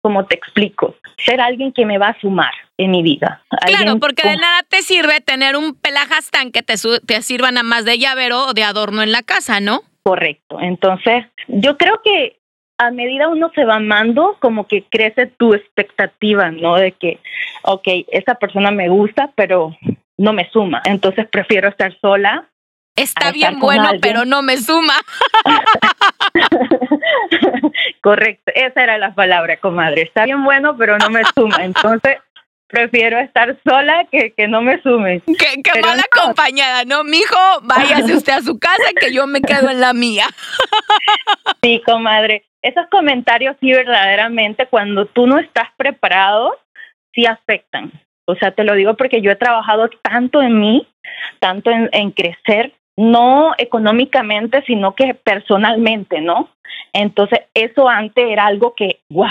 como 0.00 0.24
te 0.26 0.36
explico, 0.36 0.96
ser 1.24 1.40
alguien 1.40 1.72
que 1.72 1.86
me 1.86 1.98
va 1.98 2.08
a 2.08 2.20
sumar 2.20 2.52
en 2.76 2.90
mi 2.90 3.02
vida. 3.02 3.42
Claro, 3.66 3.98
porque 3.98 4.28
de 4.28 4.36
nada 4.36 4.62
te 4.68 4.82
sirve 4.82 5.20
tener 5.20 5.56
un 5.56 5.74
pelajastán 5.74 6.50
que 6.50 6.62
te, 6.62 6.74
te 7.06 7.22
sirva 7.22 7.50
nada 7.50 7.62
más 7.62 7.84
de 7.84 7.98
llavero 7.98 8.46
o 8.46 8.54
de 8.54 8.64
adorno 8.64 9.02
en 9.02 9.12
la 9.12 9.22
casa, 9.22 9.60
¿no? 9.60 9.82
Correcto. 10.04 10.58
Entonces, 10.60 11.26
yo 11.46 11.76
creo 11.76 12.00
que 12.02 12.38
a 12.78 12.90
medida 12.90 13.28
uno 13.28 13.52
se 13.54 13.64
va 13.64 13.76
amando, 13.76 14.36
como 14.40 14.66
que 14.66 14.82
crece 14.82 15.26
tu 15.26 15.54
expectativa, 15.54 16.50
¿no? 16.50 16.74
De 16.74 16.92
que, 16.92 17.20
ok, 17.62 17.86
esa 18.08 18.34
persona 18.34 18.72
me 18.72 18.88
gusta, 18.88 19.30
pero 19.36 19.76
no 20.18 20.32
me 20.32 20.50
suma. 20.50 20.82
Entonces 20.84 21.28
prefiero 21.28 21.68
estar 21.68 21.96
sola 22.00 22.48
Está 22.96 23.32
bien 23.32 23.58
bueno, 23.58 23.90
pero 24.00 24.24
no 24.24 24.42
me 24.42 24.58
suma. 24.58 24.94
Correcto, 28.02 28.52
esa 28.54 28.82
era 28.82 28.98
la 28.98 29.14
palabra, 29.14 29.56
comadre. 29.58 30.02
Está 30.02 30.24
bien 30.24 30.44
bueno, 30.44 30.76
pero 30.76 30.98
no 30.98 31.08
me 31.08 31.22
suma. 31.34 31.64
Entonces, 31.64 32.18
prefiero 32.66 33.18
estar 33.18 33.56
sola 33.64 34.06
que 34.10 34.32
que 34.32 34.46
no 34.46 34.60
me 34.60 34.80
sume. 34.82 35.22
Qué, 35.26 35.62
qué 35.62 35.80
mala 35.80 36.02
acompañada, 36.10 36.84
¿no? 36.84 37.04
Mijo, 37.04 37.38
váyase 37.62 38.14
usted 38.14 38.34
a 38.34 38.42
su 38.42 38.58
casa 38.58 38.92
que 38.98 39.12
yo 39.12 39.26
me 39.26 39.40
quedo 39.40 39.70
en 39.70 39.80
la 39.80 39.94
mía. 39.94 40.26
sí, 41.62 41.80
comadre. 41.86 42.44
Esos 42.60 42.86
comentarios 42.90 43.56
sí 43.60 43.72
verdaderamente 43.72 44.66
cuando 44.66 45.06
tú 45.06 45.26
no 45.26 45.38
estás 45.38 45.68
preparado, 45.76 46.56
sí 47.14 47.26
afectan. 47.26 47.90
O 48.26 48.36
sea, 48.36 48.52
te 48.52 48.64
lo 48.64 48.74
digo 48.74 48.94
porque 48.94 49.20
yo 49.20 49.32
he 49.32 49.36
trabajado 49.36 49.90
tanto 50.02 50.42
en 50.42 50.60
mí, 50.60 50.86
tanto 51.40 51.70
en, 51.70 51.88
en 51.92 52.12
crecer 52.12 52.72
no 52.96 53.52
económicamente, 53.58 54.62
sino 54.66 54.94
que 54.94 55.14
personalmente, 55.14 56.20
¿no? 56.20 56.48
Entonces, 56.92 57.40
eso 57.54 57.88
antes 57.88 58.28
era 58.28 58.46
algo 58.46 58.74
que, 58.74 59.00
wow, 59.10 59.28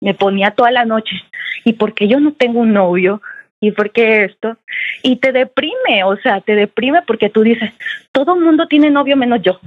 me 0.00 0.14
ponía 0.14 0.50
toda 0.52 0.70
la 0.70 0.84
noche. 0.84 1.16
¿Y 1.64 1.74
por 1.74 1.94
qué 1.94 2.08
yo 2.08 2.20
no 2.20 2.32
tengo 2.32 2.60
un 2.60 2.72
novio? 2.72 3.20
¿Y 3.60 3.72
por 3.72 3.90
qué 3.90 4.24
esto? 4.24 4.56
Y 5.02 5.16
te 5.16 5.32
deprime, 5.32 6.04
o 6.04 6.16
sea, 6.16 6.40
te 6.40 6.54
deprime 6.54 7.02
porque 7.02 7.28
tú 7.28 7.42
dices, 7.42 7.72
todo 8.12 8.34
el 8.34 8.40
mundo 8.40 8.66
tiene 8.68 8.90
novio 8.90 9.16
menos 9.16 9.42
yo. 9.42 9.58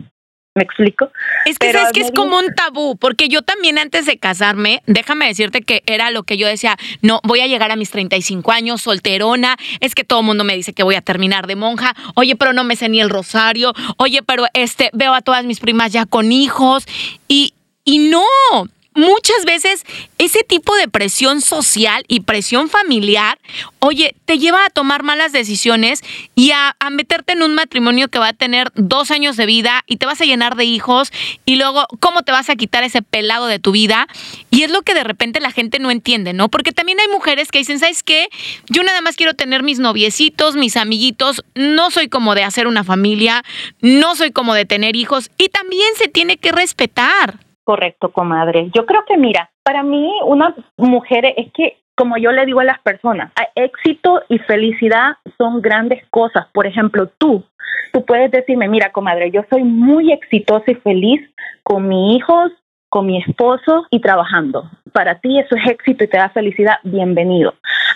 ¿Me 0.54 0.64
explico? 0.64 1.10
Es 1.46 1.58
que 1.58 1.70
es 1.70 1.92
que 1.94 2.02
es 2.02 2.12
como 2.12 2.38
un 2.38 2.54
tabú, 2.54 2.98
porque 2.98 3.30
yo 3.30 3.42
también 3.42 3.78
antes 3.78 4.06
de 4.06 4.18
casarme, 4.18 4.84
déjame 4.86 5.28
decirte 5.28 5.62
que 5.62 5.82
era 5.86 6.12
lo 6.12 6.24
que 6.24 6.36
yo 6.36 6.46
decía, 6.46 6.76
no, 7.02 7.22
voy 7.24 7.40
a 7.40 7.48
llegar 7.48 7.72
a 7.72 7.78
mis 7.78 7.90
35 7.90 8.52
años 8.52 8.82
solterona, 8.82 9.56
es 9.80 9.96
que 9.96 10.04
todo 10.04 10.20
el 10.20 10.26
mundo 10.26 10.44
me 10.44 10.54
dice 10.54 10.74
que 10.74 10.84
voy 10.84 10.96
a 10.96 11.02
terminar 11.02 11.48
de 11.48 11.56
monja, 11.56 11.96
oye, 12.16 12.36
pero 12.36 12.52
no 12.52 12.66
me 12.66 12.76
sé 12.76 12.90
ni 12.90 13.00
el 13.00 13.10
rosario, 13.10 13.74
oye, 13.96 14.24
pero 14.24 14.44
este, 14.54 14.90
veo 14.92 15.14
a 15.14 15.22
todas 15.22 15.46
mis 15.46 15.62
primas 15.62 15.94
ya 15.94 16.06
con 16.06 16.34
hijos 16.34 16.86
y, 17.30 17.54
y 17.86 18.10
no, 18.10 18.22
muchas 18.94 19.46
veces 19.46 19.84
ese 20.18 20.44
tipo 20.44 20.76
de 20.76 20.88
presión 20.88 21.42
social 21.42 22.04
y 22.08 22.22
presión 22.22 22.70
familiar, 22.70 23.40
oye, 23.80 24.16
te 24.26 24.38
lleva 24.38 24.66
a 24.66 24.70
tomar 24.70 25.04
malas 25.04 25.32
decisiones 25.32 26.02
y 26.36 26.52
a, 26.52 26.76
meterte 26.92 27.34
en 27.34 27.42
un 27.42 27.56
matrimonio 27.56 28.10
que 28.10 28.20
va 28.20 28.30
a 28.30 28.34
tener 28.34 28.72
dos 28.76 29.12
años 29.12 29.38
de 29.38 29.46
vida 29.46 29.84
y 29.88 29.96
te 29.98 30.06
vas 30.06 30.20
a 30.20 30.26
llenar 30.26 30.56
de 30.56 30.66
hijos 30.66 31.12
y 31.46 31.56
luego, 31.56 31.88
¿cómo 32.00 32.24
te 32.24 32.32
vas 32.32 32.50
a 32.50 32.56
quitar 32.56 32.84
ese 32.84 33.02
pelado 33.02 33.48
de 33.48 33.60
tu 33.60 33.72
vida? 33.72 34.08
Y 34.50 34.64
es 34.64 34.72
lo 34.72 34.82
que 34.82 34.94
de 34.94 35.04
repente 35.04 35.40
la 35.40 35.52
gente 35.52 35.80
no 35.80 35.90
entiende, 35.90 36.34
¿no? 36.34 36.50
Porque 36.50 36.74
también 36.74 37.00
hay 37.00 37.08
mujeres 37.08 37.50
que 37.50 37.60
dicen, 37.60 37.80
¿sabes 37.80 38.04
qué? 38.04 38.28
Yo 38.68 38.84
nada 38.84 39.02
más 39.02 39.16
quiero 39.16 39.36
tener 39.36 39.64
mis 39.64 39.80
noviecitos, 39.80 40.56
mis 40.56 40.76
amiguitos, 40.76 41.44
no 41.56 41.92
soy 41.92 42.10
como 42.10 42.36
de 42.36 42.44
hacer 42.44 42.68
una 42.68 42.84
familia, 42.84 43.44
no 43.80 44.16
soy 44.16 44.32
como 44.32 44.54
de 44.54 44.66
tener 44.66 44.96
hijos 44.96 45.32
y 45.38 45.48
también 45.50 45.88
se 45.98 46.10
tiene 46.10 46.38
que 46.38 46.52
respetar. 46.52 47.40
Correcto, 47.64 48.12
comadre. 48.12 48.70
Yo 48.74 48.86
creo 48.86 49.04
que, 49.06 49.18
mira, 49.18 49.50
para 49.64 49.84
mí 49.84 50.12
una 50.26 50.56
mujer 50.78 51.26
es 51.38 51.52
que, 51.54 51.78
como 51.96 52.18
yo 52.18 52.32
le 52.32 52.46
digo 52.46 52.60
a 52.60 52.66
las 52.66 52.80
personas, 52.80 53.32
éxito 53.56 54.22
y 54.30 54.40
felicidad 54.40 55.18
son 55.38 55.62
grandes 55.62 56.04
cosas. 56.10 56.48
Por 56.54 56.66
ejemplo, 56.66 57.08
tú, 57.18 57.44
tú 57.94 58.04
puedes 58.06 58.32
decirme, 58.32 58.68
mira, 58.68 58.92
comadre, 58.92 59.30
yo 59.32 59.44
soy 59.50 59.64
muy 59.64 60.12
exitosa 60.12 60.72
y 60.72 60.76
feliz 60.76 61.22
con 61.64 61.88
mis 61.88 62.18
hijos, 62.18 62.52
con 62.90 63.06
mi 63.06 63.20
esposo 63.20 63.86
y 63.90 64.02
trabajando. 64.02 64.70
Para 64.92 65.20
ti 65.20 65.40
eso 65.40 65.56
es 65.56 65.68
éxito 65.68 66.04
y 66.04 66.08
te 66.08 66.18
da 66.18 66.30
felicidad, 66.30 66.76
bienvenido. 66.84 67.54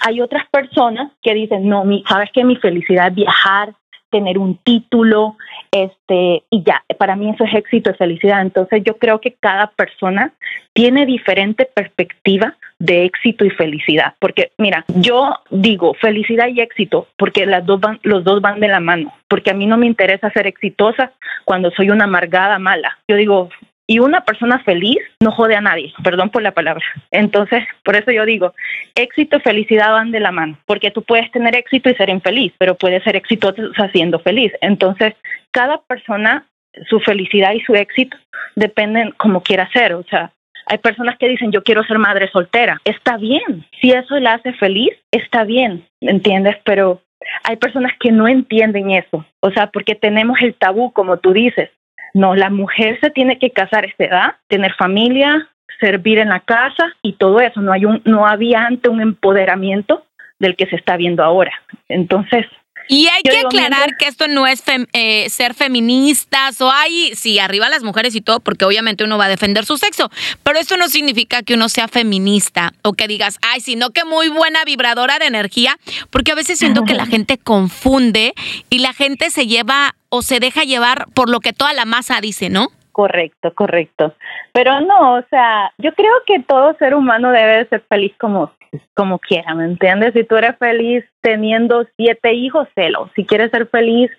Hay 0.07 0.21
otras 0.21 0.47
personas 0.49 1.11
que 1.21 1.33
dicen, 1.33 1.67
no, 1.67 1.83
mi, 1.83 2.03
sabes 2.07 2.29
que 2.31 2.43
mi 2.43 2.55
felicidad 2.55 3.07
es 3.07 3.15
viajar, 3.15 3.73
tener 4.15 4.37
un 4.37 4.55
título, 4.59 5.35
este, 5.71 6.43
y 6.49 6.63
ya, 6.63 6.85
para 6.97 7.17
mí 7.17 7.29
eso 7.29 7.43
es 7.43 7.53
éxito 7.53 7.89
y 7.91 7.95
felicidad. 7.95 8.41
Entonces 8.41 8.81
yo 8.85 8.97
creo 8.97 9.19
que 9.19 9.33
cada 9.37 9.67
persona 9.67 10.31
tiene 10.71 11.05
diferente 11.05 11.65
perspectiva 11.65 12.55
de 12.79 13.03
éxito 13.03 13.43
y 13.43 13.49
felicidad, 13.49 14.13
porque 14.19 14.51
mira, 14.57 14.85
yo 14.95 15.33
digo 15.49 15.95
felicidad 15.95 16.47
y 16.47 16.61
éxito 16.61 17.07
porque 17.17 17.45
las 17.45 17.65
dos 17.65 17.81
van, 17.81 17.99
los 18.03 18.23
dos 18.23 18.39
van 18.39 18.61
de 18.61 18.69
la 18.69 18.79
mano, 18.79 19.13
porque 19.27 19.51
a 19.51 19.53
mí 19.53 19.65
no 19.65 19.77
me 19.77 19.85
interesa 19.85 20.31
ser 20.31 20.47
exitosa 20.47 21.11
cuando 21.43 21.71
soy 21.71 21.89
una 21.89 22.05
amargada 22.05 22.57
mala. 22.57 22.97
Yo 23.09 23.17
digo, 23.17 23.49
y 23.87 23.99
una 23.99 24.21
persona 24.21 24.59
feliz 24.59 24.97
no 25.19 25.31
jode 25.31 25.55
a 25.55 25.61
nadie, 25.61 25.93
perdón 26.03 26.29
por 26.29 26.41
la 26.41 26.51
palabra. 26.51 26.83
Entonces, 27.11 27.63
por 27.83 27.95
eso 27.95 28.11
yo 28.11 28.25
digo, 28.25 28.53
éxito 28.95 29.37
y 29.37 29.41
felicidad 29.41 29.91
van 29.91 30.11
de 30.11 30.19
la 30.19 30.31
mano, 30.31 30.57
porque 30.65 30.91
tú 30.91 31.03
puedes 31.03 31.29
tener 31.31 31.55
éxito 31.55 31.89
y 31.89 31.95
ser 31.95 32.09
infeliz, 32.09 32.53
pero 32.57 32.75
puedes 32.75 33.03
ser 33.03 33.15
exitoso 33.15 33.61
siendo 33.91 34.19
feliz. 34.19 34.51
Entonces, 34.61 35.13
cada 35.51 35.81
persona, 35.81 36.45
su 36.89 36.99
felicidad 36.99 37.53
y 37.53 37.61
su 37.61 37.75
éxito 37.75 38.17
dependen 38.55 39.11
como 39.11 39.41
quiera 39.41 39.69
ser. 39.71 39.93
O 39.93 40.03
sea, 40.03 40.31
hay 40.65 40.79
personas 40.79 41.17
que 41.17 41.29
dicen, 41.29 41.51
yo 41.51 41.63
quiero 41.63 41.83
ser 41.83 41.99
madre 41.99 42.29
soltera. 42.31 42.81
Está 42.83 43.17
bien. 43.17 43.65
Si 43.81 43.91
eso 43.91 44.19
la 44.19 44.33
hace 44.33 44.53
feliz, 44.53 44.91
está 45.11 45.43
bien, 45.43 45.85
¿entiendes? 46.01 46.57
Pero 46.63 47.01
hay 47.43 47.55
personas 47.57 47.93
que 47.99 48.11
no 48.11 48.27
entienden 48.27 48.91
eso. 48.91 49.25
O 49.41 49.51
sea, 49.51 49.67
porque 49.67 49.95
tenemos 49.95 50.41
el 50.41 50.55
tabú, 50.55 50.91
como 50.91 51.17
tú 51.17 51.33
dices. 51.33 51.69
No, 52.15 52.33
la 52.33 52.49
mujer 52.49 52.97
se 53.01 53.09
tiene 53.09 53.37
que 53.39 53.51
casar 53.51 53.83
a 53.83 53.87
esta 53.87 54.05
edad, 54.05 54.35
tener 54.47 54.73
familia, 54.75 55.49
servir 55.81 56.17
en 56.17 56.29
la 56.29 56.39
casa 56.39 56.93
y 57.01 57.17
todo 57.17 57.41
eso. 57.41 57.59
No 57.59 57.73
hay 57.73 57.83
un, 57.83 58.01
no 58.05 58.25
había 58.25 58.65
antes 58.65 58.89
un 58.89 59.01
empoderamiento 59.01 60.05
del 60.39 60.55
que 60.55 60.65
se 60.67 60.77
está 60.77 60.95
viendo 60.95 61.25
ahora. 61.25 61.51
Entonces, 61.89 62.45
y 62.87 63.07
hay 63.07 63.21
que 63.23 63.39
aclarar 63.39 63.97
que 63.97 64.07
esto 64.07 64.27
no 64.27 64.47
es 64.47 64.63
eh, 64.93 65.29
ser 65.29 65.53
feministas 65.53 66.59
o 66.61 66.71
hay, 66.71 67.13
sí, 67.15 67.39
arriba 67.39 67.69
las 67.69 67.83
mujeres 67.83 68.15
y 68.15 68.21
todo, 68.21 68.39
porque 68.39 68.65
obviamente 68.65 69.03
uno 69.03 69.17
va 69.17 69.25
a 69.25 69.29
defender 69.29 69.65
su 69.65 69.77
sexo, 69.77 70.09
pero 70.43 70.59
esto 70.59 70.77
no 70.77 70.87
significa 70.87 71.43
que 71.43 71.55
uno 71.55 71.69
sea 71.69 71.87
feminista 71.87 72.73
o 72.83 72.93
que 72.93 73.07
digas, 73.07 73.39
ay, 73.41 73.61
sino 73.61 73.91
que 73.91 74.05
muy 74.05 74.29
buena 74.29 74.63
vibradora 74.65 75.19
de 75.19 75.25
energía, 75.27 75.77
porque 76.11 76.31
a 76.31 76.35
veces 76.35 76.59
siento 76.59 76.83
que 76.83 76.93
la 76.93 77.05
gente 77.05 77.37
confunde 77.37 78.33
y 78.69 78.79
la 78.79 78.93
gente 78.93 79.29
se 79.29 79.47
lleva 79.47 79.95
o 80.09 80.21
se 80.21 80.39
deja 80.39 80.63
llevar 80.63 81.07
por 81.13 81.29
lo 81.29 81.39
que 81.39 81.53
toda 81.53 81.73
la 81.73 81.85
masa 81.85 82.21
dice, 82.21 82.49
¿no? 82.49 82.69
Correcto, 82.91 83.53
correcto. 83.53 84.15
Pero 84.53 84.79
no, 84.79 85.15
o 85.15 85.21
sea, 85.29 85.73
yo 85.77 85.93
creo 85.93 86.13
que 86.25 86.39
todo 86.47 86.77
ser 86.77 86.95
humano 86.95 87.31
debe 87.31 87.67
ser 87.67 87.83
feliz 87.89 88.13
como 88.17 88.53
como 88.93 89.19
quiera, 89.19 89.53
¿me 89.55 89.65
entiendes? 89.65 90.13
Si 90.13 90.23
tú 90.23 90.35
eres 90.35 90.57
feliz 90.57 91.03
teniendo 91.21 91.85
siete 91.97 92.33
hijos, 92.33 92.67
celo. 92.75 93.09
Si 93.15 93.25
quieres 93.25 93.51
ser 93.51 93.67
feliz 93.67 94.11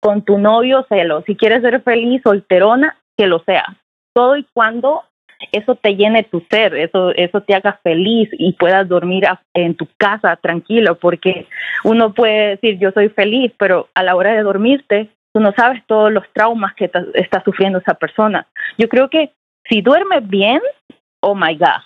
con 0.00 0.22
tu 0.22 0.38
novio, 0.38 0.86
celo. 0.88 1.22
Si 1.26 1.36
quieres 1.36 1.62
ser 1.62 1.82
feliz 1.82 2.22
solterona, 2.22 2.96
que 3.16 3.26
lo 3.26 3.40
sea. 3.40 3.64
Todo 4.14 4.36
y 4.36 4.46
cuando 4.52 5.02
eso 5.52 5.74
te 5.74 5.96
llene 5.96 6.22
tu 6.24 6.40
ser, 6.50 6.74
eso, 6.74 7.10
eso 7.10 7.40
te 7.42 7.54
haga 7.54 7.80
feliz 7.82 8.28
y 8.32 8.52
puedas 8.54 8.88
dormir 8.88 9.24
en 9.54 9.74
tu 9.74 9.86
casa 9.96 10.36
tranquilo, 10.36 10.96
porque 10.96 11.46
uno 11.84 12.12
puede 12.14 12.50
decir 12.50 12.78
yo 12.78 12.90
soy 12.92 13.08
feliz, 13.08 13.52
pero 13.58 13.88
a 13.94 14.02
la 14.02 14.16
hora 14.16 14.32
de 14.32 14.42
dormirte, 14.42 15.10
tú 15.32 15.40
no 15.40 15.52
sabes 15.52 15.82
todos 15.86 16.12
los 16.12 16.24
traumas 16.32 16.74
que 16.74 16.90
está 17.14 17.42
sufriendo 17.44 17.78
esa 17.78 17.94
persona. 17.94 18.46
Yo 18.78 18.88
creo 18.88 19.10
que 19.10 19.32
si 19.68 19.80
duermes 19.80 20.26
bien, 20.28 20.60
oh 21.20 21.34
my 21.34 21.56
God, 21.56 21.82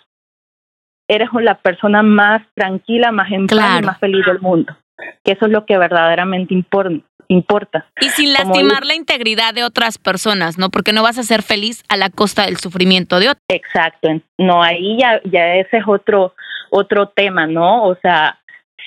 eres 1.09 1.29
la 1.40 1.57
persona 1.57 2.03
más 2.03 2.42
tranquila, 2.55 3.11
más 3.12 3.33
en 3.33 3.47
paz 3.47 3.81
y 3.81 3.85
más 3.87 3.99
feliz 3.99 4.25
del 4.27 4.40
mundo. 4.40 4.77
Que 5.25 5.33
eso 5.33 5.47
es 5.47 5.53
lo 5.53 5.64
que 5.64 5.79
verdaderamente 5.79 6.55
importa. 7.29 7.87
Y 8.01 8.09
sin 8.11 8.35
Como 8.35 8.49
lastimar 8.55 8.85
la 8.85 8.94
integridad 8.94 9.55
de 9.55 9.64
otras 9.64 9.99
personas, 9.99 10.59
¿no? 10.59 10.71
Porque 10.71 10.92
no 10.92 11.03
vas 11.03 11.18
a 11.18 11.23
ser 11.23 11.42
feliz 11.42 11.83
a 11.88 11.97
la 11.97 12.11
costa 12.11 12.44
del 12.47 12.57
sufrimiento 12.59 13.21
de 13.21 13.31
otros. 13.31 13.44
Exacto, 13.49 14.09
no, 14.38 14.62
ahí 14.62 14.99
ya, 14.99 15.21
ya 15.25 15.55
ese 15.57 15.79
es 15.79 15.85
otro, 15.87 16.35
otro 16.71 17.09
tema, 17.09 17.47
¿no? 17.47 17.85
O 17.85 17.97
sea, 17.97 18.38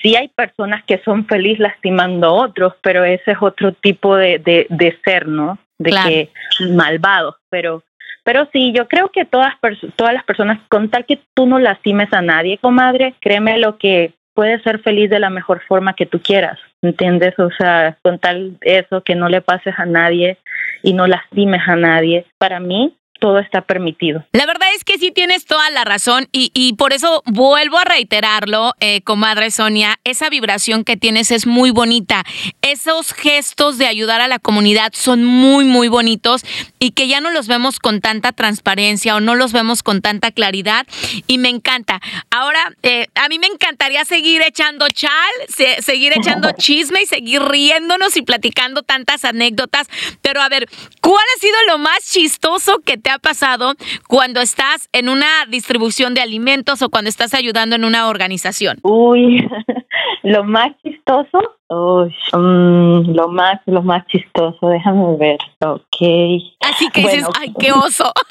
sí 0.02 0.16
hay 0.16 0.28
personas 0.28 0.84
que 0.84 1.00
son 1.04 1.26
felices 1.26 1.60
lastimando 1.60 2.26
a 2.28 2.32
otros, 2.32 2.74
pero 2.82 3.04
ese 3.04 3.32
es 3.32 3.38
otro 3.40 3.72
tipo 3.72 4.16
de, 4.16 4.38
de, 4.38 4.66
de 4.70 4.98
ser, 5.04 5.28
¿no? 5.28 5.58
De 5.78 5.90
Claro. 5.90 6.08
que 6.08 6.30
malvados, 6.74 7.36
pero 7.50 7.82
pero 8.24 8.48
sí, 8.52 8.72
yo 8.72 8.86
creo 8.88 9.08
que 9.08 9.24
todas 9.24 9.54
todas 9.96 10.14
las 10.14 10.24
personas, 10.24 10.60
con 10.68 10.88
tal 10.88 11.06
que 11.06 11.20
tú 11.34 11.46
no 11.46 11.58
lastimes 11.58 12.12
a 12.12 12.22
nadie, 12.22 12.58
comadre, 12.58 13.14
créeme 13.20 13.58
lo 13.58 13.78
que 13.78 14.14
puedes 14.34 14.62
ser 14.62 14.80
feliz 14.80 15.10
de 15.10 15.18
la 15.18 15.30
mejor 15.30 15.62
forma 15.66 15.94
que 15.94 16.06
tú 16.06 16.20
quieras, 16.20 16.58
¿entiendes? 16.80 17.38
O 17.38 17.50
sea, 17.50 17.98
con 18.02 18.18
tal 18.18 18.56
eso, 18.62 19.02
que 19.02 19.14
no 19.14 19.28
le 19.28 19.40
pases 19.40 19.74
a 19.78 19.86
nadie 19.86 20.38
y 20.82 20.94
no 20.94 21.06
lastimes 21.06 21.62
a 21.66 21.76
nadie, 21.76 22.26
para 22.38 22.60
mí 22.60 22.96
todo 23.22 23.38
está 23.38 23.60
permitido. 23.62 24.24
La 24.32 24.46
verdad 24.46 24.66
es 24.74 24.82
que 24.82 24.98
sí 24.98 25.12
tienes 25.12 25.44
toda 25.46 25.70
la 25.70 25.84
razón 25.84 26.28
y, 26.32 26.50
y 26.54 26.72
por 26.72 26.92
eso 26.92 27.22
vuelvo 27.24 27.78
a 27.78 27.84
reiterarlo, 27.84 28.72
eh, 28.80 29.00
comadre 29.02 29.52
Sonia, 29.52 30.00
esa 30.02 30.28
vibración 30.28 30.82
que 30.82 30.96
tienes 30.96 31.30
es 31.30 31.46
muy 31.46 31.70
bonita. 31.70 32.24
Esos 32.62 33.12
gestos 33.12 33.78
de 33.78 33.86
ayudar 33.86 34.20
a 34.20 34.26
la 34.26 34.40
comunidad 34.40 34.92
son 34.92 35.22
muy, 35.24 35.64
muy 35.64 35.86
bonitos 35.86 36.42
y 36.80 36.90
que 36.90 37.06
ya 37.06 37.20
no 37.20 37.30
los 37.30 37.46
vemos 37.46 37.78
con 37.78 38.00
tanta 38.00 38.32
transparencia 38.32 39.14
o 39.14 39.20
no 39.20 39.36
los 39.36 39.52
vemos 39.52 39.84
con 39.84 40.02
tanta 40.02 40.32
claridad 40.32 40.84
y 41.28 41.38
me 41.38 41.48
encanta. 41.48 42.00
Ahora, 42.32 42.72
eh, 42.82 43.06
a 43.14 43.28
mí 43.28 43.38
me 43.38 43.46
encantaría 43.46 44.04
seguir 44.04 44.42
echando 44.42 44.88
chal, 44.88 45.12
se- 45.48 45.80
seguir 45.80 46.12
echando 46.16 46.50
chisme 46.58 47.02
y 47.02 47.06
seguir 47.06 47.40
riéndonos 47.40 48.16
y 48.16 48.22
platicando 48.22 48.82
tantas 48.82 49.24
anécdotas, 49.24 49.86
pero 50.22 50.42
a 50.42 50.48
ver, 50.48 50.68
¿cuál 51.00 51.22
ha 51.36 51.40
sido 51.40 51.56
lo 51.68 51.78
más 51.78 52.00
chistoso 52.10 52.80
que 52.84 52.98
te 52.98 53.11
ha 53.12 53.18
pasado 53.18 53.74
cuando 54.08 54.40
estás 54.40 54.88
en 54.92 55.08
una 55.08 55.46
distribución 55.48 56.14
de 56.14 56.20
alimentos 56.20 56.82
o 56.82 56.90
cuando 56.90 57.08
estás 57.08 57.34
ayudando 57.34 57.76
en 57.76 57.84
una 57.84 58.08
organización? 58.08 58.78
Uy, 58.82 59.48
lo 60.22 60.44
más 60.44 60.70
chistoso, 60.82 61.56
uy, 61.68 62.14
mm, 62.32 63.14
lo 63.14 63.28
más, 63.28 63.60
lo 63.66 63.82
más 63.82 64.06
chistoso, 64.06 64.68
déjame 64.68 65.16
ver, 65.16 65.38
ok. 65.60 66.42
Así 66.60 66.88
que 66.92 67.02
dices, 67.02 67.28
ay, 67.38 67.52
qué 67.58 67.72
oso. 67.72 68.12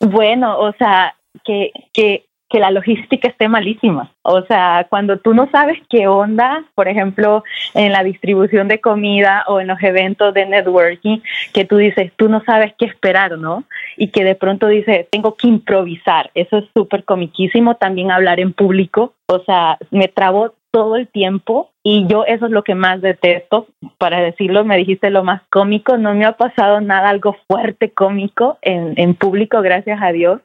Bueno, 0.00 0.58
o 0.58 0.72
sea, 0.76 1.14
que, 1.44 1.72
que, 1.92 2.26
que 2.48 2.60
la 2.60 2.70
logística 2.70 3.28
esté 3.28 3.48
malísima. 3.48 4.12
O 4.22 4.42
sea, 4.42 4.86
cuando 4.88 5.18
tú 5.18 5.34
no 5.34 5.48
sabes 5.50 5.78
qué 5.88 6.06
onda, 6.06 6.64
por 6.74 6.88
ejemplo, 6.88 7.42
en 7.74 7.92
la 7.92 8.04
distribución 8.04 8.68
de 8.68 8.80
comida 8.80 9.44
o 9.48 9.60
en 9.60 9.66
los 9.66 9.82
eventos 9.82 10.32
de 10.34 10.46
networking, 10.46 11.20
que 11.52 11.64
tú 11.64 11.76
dices, 11.78 12.12
tú 12.16 12.28
no 12.28 12.42
sabes 12.44 12.72
qué 12.78 12.84
esperar, 12.86 13.38
¿no? 13.38 13.64
Y 13.96 14.08
que 14.08 14.24
de 14.24 14.34
pronto 14.34 14.68
dices, 14.68 15.06
tengo 15.10 15.34
que 15.36 15.48
improvisar. 15.48 16.30
Eso 16.34 16.58
es 16.58 16.64
súper 16.74 17.04
comiquísimo. 17.04 17.76
También 17.76 18.10
hablar 18.10 18.40
en 18.40 18.52
público. 18.52 19.14
O 19.26 19.40
sea, 19.40 19.78
me 19.90 20.08
trabo 20.08 20.54
todo 20.70 20.96
el 20.96 21.08
tiempo 21.08 21.70
y 21.82 22.06
yo 22.08 22.24
eso 22.24 22.46
es 22.46 22.52
lo 22.52 22.64
que 22.64 22.74
más 22.74 23.00
detesto. 23.00 23.68
Para 23.98 24.20
decirlo, 24.20 24.64
me 24.64 24.76
dijiste 24.76 25.10
lo 25.10 25.24
más 25.24 25.42
cómico. 25.50 25.96
No 25.98 26.14
me 26.14 26.24
ha 26.24 26.32
pasado 26.32 26.80
nada 26.80 27.08
algo 27.08 27.36
fuerte 27.48 27.90
cómico 27.90 28.58
en, 28.60 28.94
en 28.96 29.14
público, 29.14 29.62
gracias 29.62 30.00
a 30.02 30.12
Dios. 30.12 30.40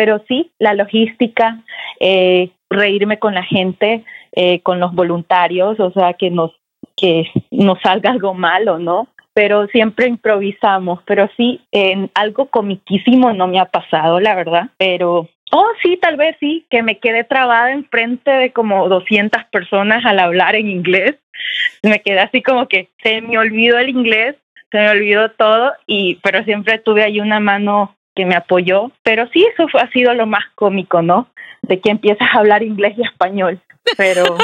Pero 0.00 0.24
sí, 0.26 0.50
la 0.58 0.72
logística, 0.72 1.62
eh, 2.00 2.52
reírme 2.70 3.18
con 3.18 3.34
la 3.34 3.42
gente, 3.42 4.02
eh, 4.32 4.60
con 4.62 4.80
los 4.80 4.94
voluntarios, 4.94 5.78
o 5.78 5.90
sea, 5.90 6.14
que 6.14 6.30
nos, 6.30 6.52
que 6.96 7.30
nos 7.50 7.78
salga 7.82 8.10
algo 8.10 8.32
malo, 8.32 8.78
¿no? 8.78 9.08
Pero 9.34 9.66
siempre 9.66 10.06
improvisamos, 10.06 11.00
pero 11.04 11.28
sí, 11.36 11.60
en 11.70 12.10
algo 12.14 12.46
comiquísimo 12.46 13.34
no 13.34 13.46
me 13.46 13.60
ha 13.60 13.66
pasado, 13.66 14.20
la 14.20 14.34
verdad, 14.34 14.70
pero 14.78 15.28
Oh, 15.52 15.66
sí, 15.82 15.98
tal 16.00 16.16
vez 16.16 16.36
sí, 16.40 16.64
que 16.70 16.82
me 16.82 16.98
quedé 16.98 17.24
trabada 17.24 17.72
enfrente 17.72 18.30
de 18.30 18.52
como 18.52 18.88
200 18.88 19.44
personas 19.52 20.06
al 20.06 20.20
hablar 20.20 20.54
en 20.54 20.70
inglés. 20.70 21.16
Me 21.82 22.00
quedé 22.00 22.20
así 22.20 22.40
como 22.40 22.68
que 22.68 22.88
se 23.02 23.20
me 23.20 23.36
olvidó 23.36 23.76
el 23.78 23.90
inglés, 23.90 24.36
se 24.70 24.78
me 24.78 24.88
olvidó 24.88 25.32
todo, 25.32 25.72
y 25.86 26.20
pero 26.22 26.42
siempre 26.44 26.78
tuve 26.78 27.02
ahí 27.02 27.20
una 27.20 27.40
mano 27.40 27.96
que 28.14 28.26
me 28.26 28.36
apoyó. 28.36 28.90
Pero 29.02 29.28
sí, 29.32 29.46
eso 29.52 29.68
fue, 29.68 29.80
ha 29.80 29.90
sido 29.90 30.14
lo 30.14 30.26
más 30.26 30.44
cómico, 30.54 31.02
¿no? 31.02 31.28
De 31.62 31.80
que 31.80 31.90
empiezas 31.90 32.28
a 32.32 32.38
hablar 32.38 32.62
inglés 32.62 32.94
y 32.96 33.02
español. 33.02 33.60
Pero 33.96 34.36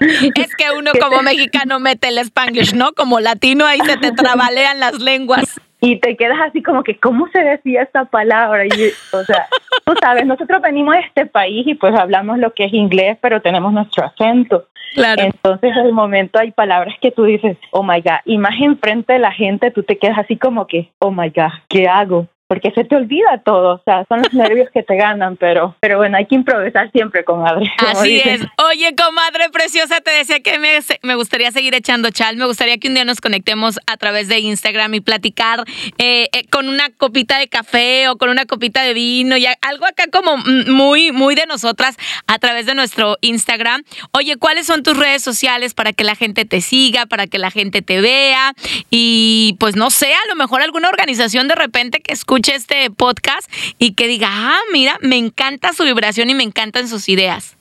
Es 0.34 0.54
que 0.56 0.64
uno 0.76 0.92
como 1.00 1.22
mexicano 1.22 1.80
mete 1.80 2.08
el 2.08 2.18
spanglish, 2.18 2.74
¿no? 2.74 2.92
Como 2.92 3.20
latino 3.20 3.66
ahí 3.66 3.80
se 3.80 3.96
te 3.96 4.12
trabalean 4.12 4.80
las 4.80 5.00
lenguas. 5.00 5.60
y 5.80 5.96
te 6.00 6.16
quedas 6.16 6.38
así 6.46 6.62
como 6.62 6.82
que, 6.82 6.98
¿cómo 6.98 7.28
se 7.32 7.38
decía 7.38 7.82
esta 7.82 8.04
palabra? 8.06 8.66
Y, 8.66 8.92
o 9.12 9.24
sea, 9.24 9.48
tú 9.84 9.94
sabes, 10.00 10.26
nosotros 10.26 10.60
venimos 10.60 10.94
de 10.94 11.00
este 11.00 11.26
país 11.26 11.66
y 11.66 11.74
pues 11.74 11.94
hablamos 11.94 12.38
lo 12.38 12.52
que 12.52 12.64
es 12.64 12.72
inglés, 12.72 13.16
pero 13.20 13.40
tenemos 13.40 13.72
nuestro 13.72 14.04
acento. 14.04 14.68
Claro. 14.94 15.22
Entonces, 15.22 15.70
en 15.76 15.86
el 15.86 15.92
momento 15.92 16.38
hay 16.38 16.50
palabras 16.50 16.94
que 17.00 17.10
tú 17.10 17.24
dices, 17.24 17.56
oh 17.70 17.82
my 17.82 18.00
God, 18.00 18.20
y 18.24 18.38
más 18.38 18.54
enfrente 18.60 19.12
de 19.12 19.18
la 19.18 19.32
gente, 19.32 19.70
tú 19.70 19.82
te 19.82 19.98
quedas 19.98 20.18
así 20.18 20.36
como 20.36 20.66
que, 20.66 20.90
oh 20.98 21.10
my 21.10 21.28
God, 21.28 21.52
¿qué 21.68 21.86
hago? 21.86 22.26
Porque 22.48 22.70
se 22.70 22.84
te 22.84 22.96
olvida 22.96 23.42
todo, 23.44 23.74
o 23.74 23.82
sea, 23.84 24.06
son 24.08 24.22
los 24.22 24.32
nervios 24.32 24.70
que 24.72 24.82
te 24.82 24.96
ganan, 24.96 25.36
pero, 25.36 25.76
pero 25.80 25.98
bueno, 25.98 26.16
hay 26.16 26.24
que 26.24 26.34
improvisar 26.34 26.90
siempre, 26.92 27.22
comadre. 27.22 27.70
Así 27.76 28.08
dicen. 28.08 28.42
es. 28.42 28.48
Oye, 28.70 28.94
comadre 28.96 29.50
preciosa, 29.50 30.00
te 30.00 30.10
decía 30.12 30.40
que 30.40 30.58
me, 30.58 30.78
me 31.02 31.14
gustaría 31.14 31.52
seguir 31.52 31.74
echando 31.74 32.10
chal. 32.10 32.38
Me 32.38 32.46
gustaría 32.46 32.78
que 32.78 32.88
un 32.88 32.94
día 32.94 33.04
nos 33.04 33.20
conectemos 33.20 33.78
a 33.86 33.98
través 33.98 34.28
de 34.28 34.38
Instagram 34.38 34.94
y 34.94 35.00
platicar 35.02 35.64
eh, 35.98 36.30
eh, 36.32 36.46
con 36.50 36.70
una 36.70 36.88
copita 36.88 37.38
de 37.38 37.48
café 37.48 38.08
o 38.08 38.16
con 38.16 38.30
una 38.30 38.46
copita 38.46 38.82
de 38.82 38.94
vino 38.94 39.36
y 39.36 39.44
algo 39.60 39.84
acá 39.84 40.04
como 40.10 40.38
muy, 40.38 41.12
muy 41.12 41.34
de 41.34 41.44
nosotras 41.44 41.98
a 42.26 42.38
través 42.38 42.64
de 42.64 42.74
nuestro 42.74 43.18
Instagram. 43.20 43.84
Oye, 44.12 44.36
¿cuáles 44.38 44.66
son 44.66 44.82
tus 44.82 44.96
redes 44.96 45.22
sociales 45.22 45.74
para 45.74 45.92
que 45.92 46.02
la 46.02 46.14
gente 46.14 46.46
te 46.46 46.62
siga, 46.62 47.04
para 47.04 47.26
que 47.26 47.36
la 47.36 47.50
gente 47.50 47.82
te 47.82 48.00
vea? 48.00 48.54
Y 48.88 49.54
pues 49.60 49.76
no 49.76 49.90
sé, 49.90 50.14
a 50.14 50.28
lo 50.28 50.34
mejor 50.34 50.62
alguna 50.62 50.88
organización 50.88 51.46
de 51.46 51.54
repente 51.54 52.00
que 52.00 52.14
escuche 52.14 52.37
este 52.46 52.90
podcast 52.90 53.50
y 53.78 53.94
que 53.94 54.06
diga, 54.06 54.28
ah, 54.30 54.60
mira, 54.72 54.98
me 55.00 55.16
encanta 55.16 55.72
su 55.72 55.84
vibración 55.84 56.30
y 56.30 56.34
me 56.34 56.44
encantan 56.44 56.88
sus 56.88 57.08
ideas. 57.08 57.58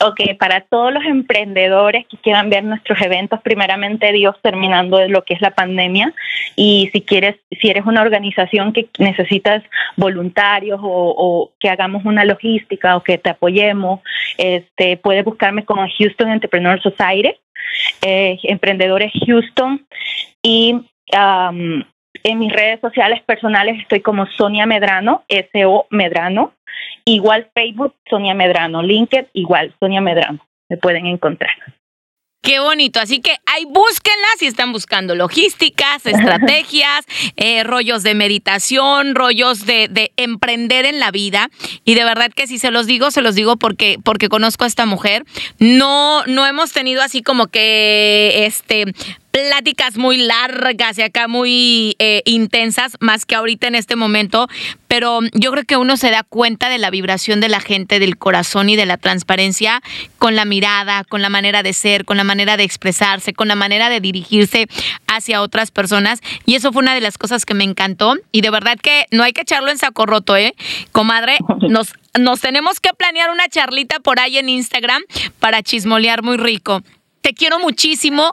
Ok, 0.00 0.20
para 0.38 0.62
todos 0.62 0.92
los 0.92 1.04
emprendedores 1.04 2.04
que 2.08 2.16
quieran 2.16 2.50
ver 2.50 2.64
nuestros 2.64 3.00
eventos, 3.00 3.40
primeramente 3.42 4.12
Dios 4.12 4.34
terminando 4.42 4.96
de 4.96 5.08
lo 5.08 5.22
que 5.24 5.34
es 5.34 5.40
la 5.40 5.52
pandemia 5.52 6.12
y 6.56 6.90
si 6.92 7.02
quieres, 7.02 7.36
si 7.60 7.70
eres 7.70 7.86
una 7.86 8.02
organización 8.02 8.72
que 8.72 8.88
necesitas 8.98 9.62
voluntarios 9.96 10.80
o, 10.82 11.14
o 11.16 11.52
que 11.60 11.68
hagamos 11.68 12.04
una 12.04 12.24
logística 12.24 12.96
o 12.96 13.04
que 13.04 13.18
te 13.18 13.30
apoyemos, 13.30 14.00
este, 14.38 14.96
puedes 14.96 15.24
buscarme 15.24 15.64
como 15.64 15.86
Houston 15.98 16.30
Entrepreneur 16.30 16.80
Society, 16.82 17.34
eh, 18.02 18.38
Emprendedores 18.42 19.12
Houston 19.24 19.86
y 20.42 20.74
um, 21.12 21.84
en 22.22 22.38
mis 22.38 22.52
redes 22.52 22.80
sociales 22.80 23.22
personales 23.22 23.80
estoy 23.80 24.00
como 24.00 24.26
Sonia 24.26 24.66
Medrano, 24.66 25.24
S-O 25.28 25.86
Medrano. 25.90 26.54
Igual 27.04 27.50
Facebook, 27.54 27.94
Sonia 28.08 28.34
Medrano. 28.34 28.82
LinkedIn, 28.82 29.28
igual, 29.32 29.74
Sonia 29.80 30.00
Medrano. 30.00 30.40
Me 30.68 30.76
pueden 30.76 31.06
encontrar. 31.06 31.50
Qué 32.42 32.58
bonito. 32.58 33.00
Así 33.00 33.20
que 33.20 33.36
ahí 33.44 33.64
búsquenlas 33.66 34.38
si 34.38 34.46
están 34.46 34.72
buscando 34.72 35.14
logísticas, 35.14 36.06
estrategias, 36.06 37.04
eh, 37.36 37.64
rollos 37.64 38.02
de 38.02 38.14
meditación, 38.14 39.14
rollos 39.14 39.66
de, 39.66 39.88
de 39.88 40.12
emprender 40.16 40.86
en 40.86 41.00
la 41.00 41.10
vida. 41.10 41.50
Y 41.84 41.94
de 41.94 42.04
verdad 42.04 42.30
que 42.34 42.46
si 42.46 42.58
se 42.58 42.70
los 42.70 42.86
digo, 42.86 43.10
se 43.10 43.20
los 43.20 43.34
digo 43.34 43.56
porque, 43.56 43.98
porque 44.02 44.28
conozco 44.28 44.64
a 44.64 44.68
esta 44.68 44.86
mujer. 44.86 45.24
No, 45.58 46.24
no 46.26 46.46
hemos 46.46 46.72
tenido 46.72 47.02
así 47.02 47.22
como 47.22 47.48
que 47.48 48.46
este 48.46 48.86
pláticas 49.48 49.96
muy 49.96 50.16
largas 50.16 50.98
y 50.98 51.02
acá 51.02 51.28
muy 51.28 51.96
eh, 51.98 52.22
intensas, 52.24 52.96
más 53.00 53.26
que 53.26 53.34
ahorita 53.34 53.68
en 53.68 53.74
este 53.74 53.96
momento, 53.96 54.48
pero 54.88 55.20
yo 55.34 55.52
creo 55.52 55.64
que 55.64 55.76
uno 55.76 55.96
se 55.96 56.10
da 56.10 56.22
cuenta 56.22 56.68
de 56.68 56.78
la 56.78 56.90
vibración 56.90 57.40
de 57.40 57.48
la 57.48 57.60
gente, 57.60 57.98
del 57.98 58.18
corazón 58.18 58.68
y 58.68 58.76
de 58.76 58.86
la 58.86 58.96
transparencia 58.96 59.82
con 60.18 60.36
la 60.36 60.44
mirada, 60.44 61.04
con 61.04 61.22
la 61.22 61.28
manera 61.28 61.62
de 61.62 61.72
ser, 61.72 62.04
con 62.04 62.16
la 62.16 62.24
manera 62.24 62.56
de 62.56 62.64
expresarse, 62.64 63.32
con 63.32 63.48
la 63.48 63.54
manera 63.54 63.88
de 63.88 64.00
dirigirse 64.00 64.66
hacia 65.06 65.42
otras 65.42 65.70
personas. 65.70 66.20
Y 66.44 66.54
eso 66.54 66.72
fue 66.72 66.82
una 66.82 66.94
de 66.94 67.00
las 67.00 67.18
cosas 67.18 67.46
que 67.46 67.54
me 67.54 67.64
encantó. 67.64 68.16
Y 68.32 68.40
de 68.40 68.50
verdad 68.50 68.78
que 68.80 69.06
no 69.10 69.22
hay 69.22 69.32
que 69.32 69.42
echarlo 69.42 69.70
en 69.70 69.78
saco 69.78 70.06
roto, 70.06 70.36
¿eh? 70.36 70.54
Comadre, 70.92 71.38
nos, 71.68 71.92
nos 72.18 72.40
tenemos 72.40 72.80
que 72.80 72.92
planear 72.92 73.30
una 73.30 73.48
charlita 73.48 74.00
por 74.00 74.20
ahí 74.20 74.38
en 74.38 74.48
Instagram 74.48 75.02
para 75.38 75.62
chismolear 75.62 76.22
muy 76.22 76.36
rico. 76.36 76.82
Te 77.20 77.34
quiero 77.34 77.58
muchísimo. 77.58 78.30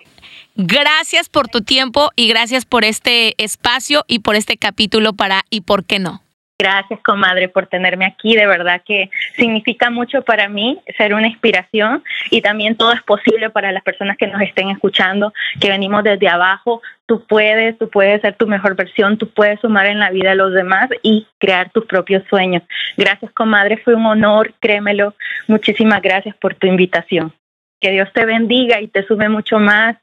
Gracias 0.60 1.30
por 1.30 1.50
tu 1.50 1.62
tiempo 1.62 2.10
y 2.16 2.28
gracias 2.28 2.66
por 2.66 2.84
este 2.84 3.36
espacio 3.38 4.04
y 4.08 4.20
por 4.20 4.36
este 4.36 4.58
capítulo 4.58 5.14
para 5.14 5.44
¿Y 5.52 5.62
por 5.62 5.86
qué 5.86 6.00
no? 6.00 6.24
Gracias, 6.58 7.00
comadre, 7.02 7.48
por 7.48 7.68
tenerme 7.68 8.08
aquí. 8.08 8.36
De 8.36 8.48
verdad 8.48 8.82
que 8.84 9.12
significa 9.36 9.92
mucho 9.92 10.24
para 10.24 10.50
mí 10.50 10.82
ser 10.98 11.14
una 11.14 11.28
inspiración 11.28 12.04
y 12.32 12.42
también 12.42 12.76
todo 12.76 12.92
es 12.94 13.04
posible 13.04 13.52
para 13.52 13.72
las 13.72 13.84
personas 13.84 14.18
que 14.18 14.26
nos 14.26 14.42
estén 14.42 14.70
escuchando, 14.70 15.32
que 15.62 15.70
venimos 15.70 16.04
desde 16.04 16.28
abajo. 16.28 16.82
Tú 17.06 17.24
puedes, 17.28 17.78
tú 17.78 17.88
puedes 17.92 18.20
ser 18.22 18.36
tu 18.36 18.48
mejor 18.48 18.76
versión, 18.76 19.20
tú 19.20 19.30
puedes 19.30 19.60
sumar 19.60 19.86
en 19.86 20.00
la 20.00 20.10
vida 20.10 20.32
de 20.32 20.38
los 20.38 20.56
demás 20.56 20.90
y 21.04 21.28
crear 21.38 21.70
tus 21.70 21.86
propios 21.86 22.24
sueños. 22.32 22.64
Gracias, 22.98 23.32
comadre, 23.34 23.78
fue 23.78 23.94
un 23.94 24.08
honor, 24.08 24.56
créemelo. 24.60 25.14
Muchísimas 25.48 26.02
gracias 26.02 26.36
por 26.38 26.56
tu 26.56 26.66
invitación. 26.66 27.32
Que 27.80 27.92
Dios 27.92 28.10
te 28.12 28.26
bendiga 28.26 28.82
y 28.82 28.88
te 28.88 29.06
sume 29.06 29.30
mucho 29.30 29.60
más 29.60 29.98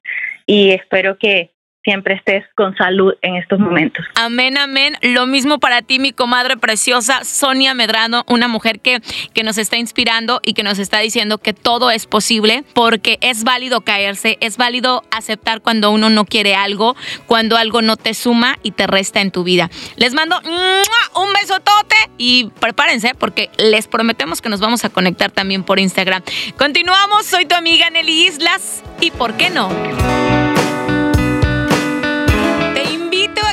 y 0.47 0.71
espero 0.71 1.19
que 1.19 1.54
siempre 1.85 2.14
estés 2.14 2.44
con 2.57 2.75
salud 2.77 3.12
en 3.23 3.37
estos 3.37 3.59
momentos. 3.59 4.05
Amén, 4.16 4.57
amén. 4.59 4.97
Lo 5.03 5.27
mismo 5.27 5.59
para 5.59 5.83
ti, 5.83 5.99
mi 5.99 6.12
comadre 6.12 6.57
preciosa, 6.57 7.25
Sonia 7.25 7.75
Medrano, 7.75 8.25
una 8.27 8.49
mujer 8.49 8.81
que, 8.81 9.01
que 9.35 9.42
nos 9.42 9.59
está 9.59 9.77
inspirando 9.77 10.40
y 10.42 10.55
que 10.55 10.62
nos 10.62 10.79
está 10.79 11.01
diciendo 11.01 11.38
que 11.38 11.53
todo 11.53 11.90
es 11.90 12.07
posible 12.07 12.64
porque 12.75 13.18
es 13.20 13.44
válido 13.44 13.83
caerse, 13.83 14.38
es 14.40 14.57
válido 14.57 15.03
aceptar 15.11 15.61
cuando 15.61 15.90
uno 15.90 16.09
no 16.09 16.25
quiere 16.25 16.55
algo, 16.55 16.97
cuando 17.27 17.57
algo 17.57 17.83
no 17.83 17.97
te 17.97 18.14
suma 18.14 18.59
y 18.62 18.70
te 18.70 18.87
resta 18.87 19.20
en 19.20 19.31
tu 19.31 19.44
vida. 19.44 19.70
Les 19.97 20.14
mando 20.14 20.40
un 20.44 21.33
besotote 21.35 21.97
y 22.16 22.51
prepárense 22.61 23.14
porque 23.14 23.51
les 23.59 23.87
prometemos 23.87 24.40
que 24.40 24.49
nos 24.49 24.61
vamos 24.61 24.85
a 24.85 24.88
conectar 24.88 25.31
también 25.31 25.64
por 25.64 25.79
Instagram. 25.79 26.23
Continuamos, 26.57 27.27
soy 27.27 27.44
tu 27.44 27.55
amiga 27.55 27.90
Nelly 27.90 28.27
Islas 28.27 28.83
y 29.01 29.11
¿por 29.11 29.35
qué 29.35 29.51
no? 29.51 29.68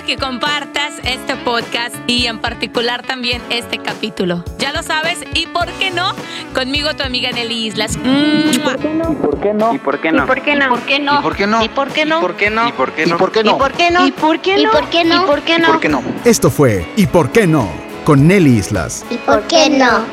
Que 0.04 0.18
compartas 0.18 0.94
este 1.04 1.36
podcast 1.36 1.96
y 2.08 2.26
en 2.28 2.40
particular 2.40 3.04
también 3.04 3.42
este 3.50 3.78
capítulo. 3.78 4.44
Ya 4.58 4.72
lo 4.72 4.84
sabes 4.84 5.20
y 5.34 5.48
por 5.48 5.68
qué 5.74 5.92
no, 5.92 6.14
conmigo 6.54 6.94
tu 6.96 7.04
amiga 7.04 7.32
Nelly 7.32 7.68
Islas. 7.68 7.98
¿Y 8.04 8.60
por 8.60 8.78
qué 8.80 8.90
no? 8.90 9.12
¿Y 9.12 9.16
por 9.16 9.40
qué 9.40 9.54
no? 9.54 9.74
¿Y 9.74 9.78
por 9.80 10.00
qué 10.00 10.12
no? 10.12 10.24
¿Y 10.24 10.28
por 10.28 10.42
qué 10.42 10.56
no? 10.56 11.16
¿Y 11.16 11.22
por 11.22 11.36
qué 11.36 11.48
no? 11.48 11.64
¿Y 11.64 11.70
por 11.70 11.88
qué 11.92 12.06
no? 12.06 12.22
¿Y 12.22 12.22
por 12.22 12.36
qué 12.36 12.50
no? 12.52 12.68
¿Y 12.68 12.72
por 12.72 12.92
qué 12.92 13.02
no? 13.02 13.08
¿Y 13.08 13.12
por 13.12 13.32
qué 13.32 13.32
no? 13.32 13.48
¿Y 13.48 13.52
por 13.52 13.74
qué 13.74 13.92
no? 13.92 14.06
¿Y 14.06 14.12
por 14.12 14.42
qué 14.42 14.42
no? 14.42 14.42
¿Y 14.42 14.42
por 14.42 14.42
qué 14.42 14.52
no? 14.60 14.68
¿Y 14.68 14.72
por 14.72 14.90
qué 14.90 15.06
no? 15.06 15.24
¿Y 15.24 15.28
por 15.28 15.42
qué 15.42 15.60
no? 15.60 15.68
¿Y 15.68 15.72
por 15.72 15.80
qué 15.80 15.90
no? 15.90 16.04
Esto 16.26 16.50
fue 16.50 16.88
¿Y 16.96 17.08
por 17.08 17.32
qué 17.32 17.48
no? 17.48 17.70
con 18.04 18.28
Nelly 18.28 18.58
Islas. 18.58 19.06
¿Y 19.12 19.16
por 19.18 19.42
qué 19.44 19.70
no? 19.70 20.04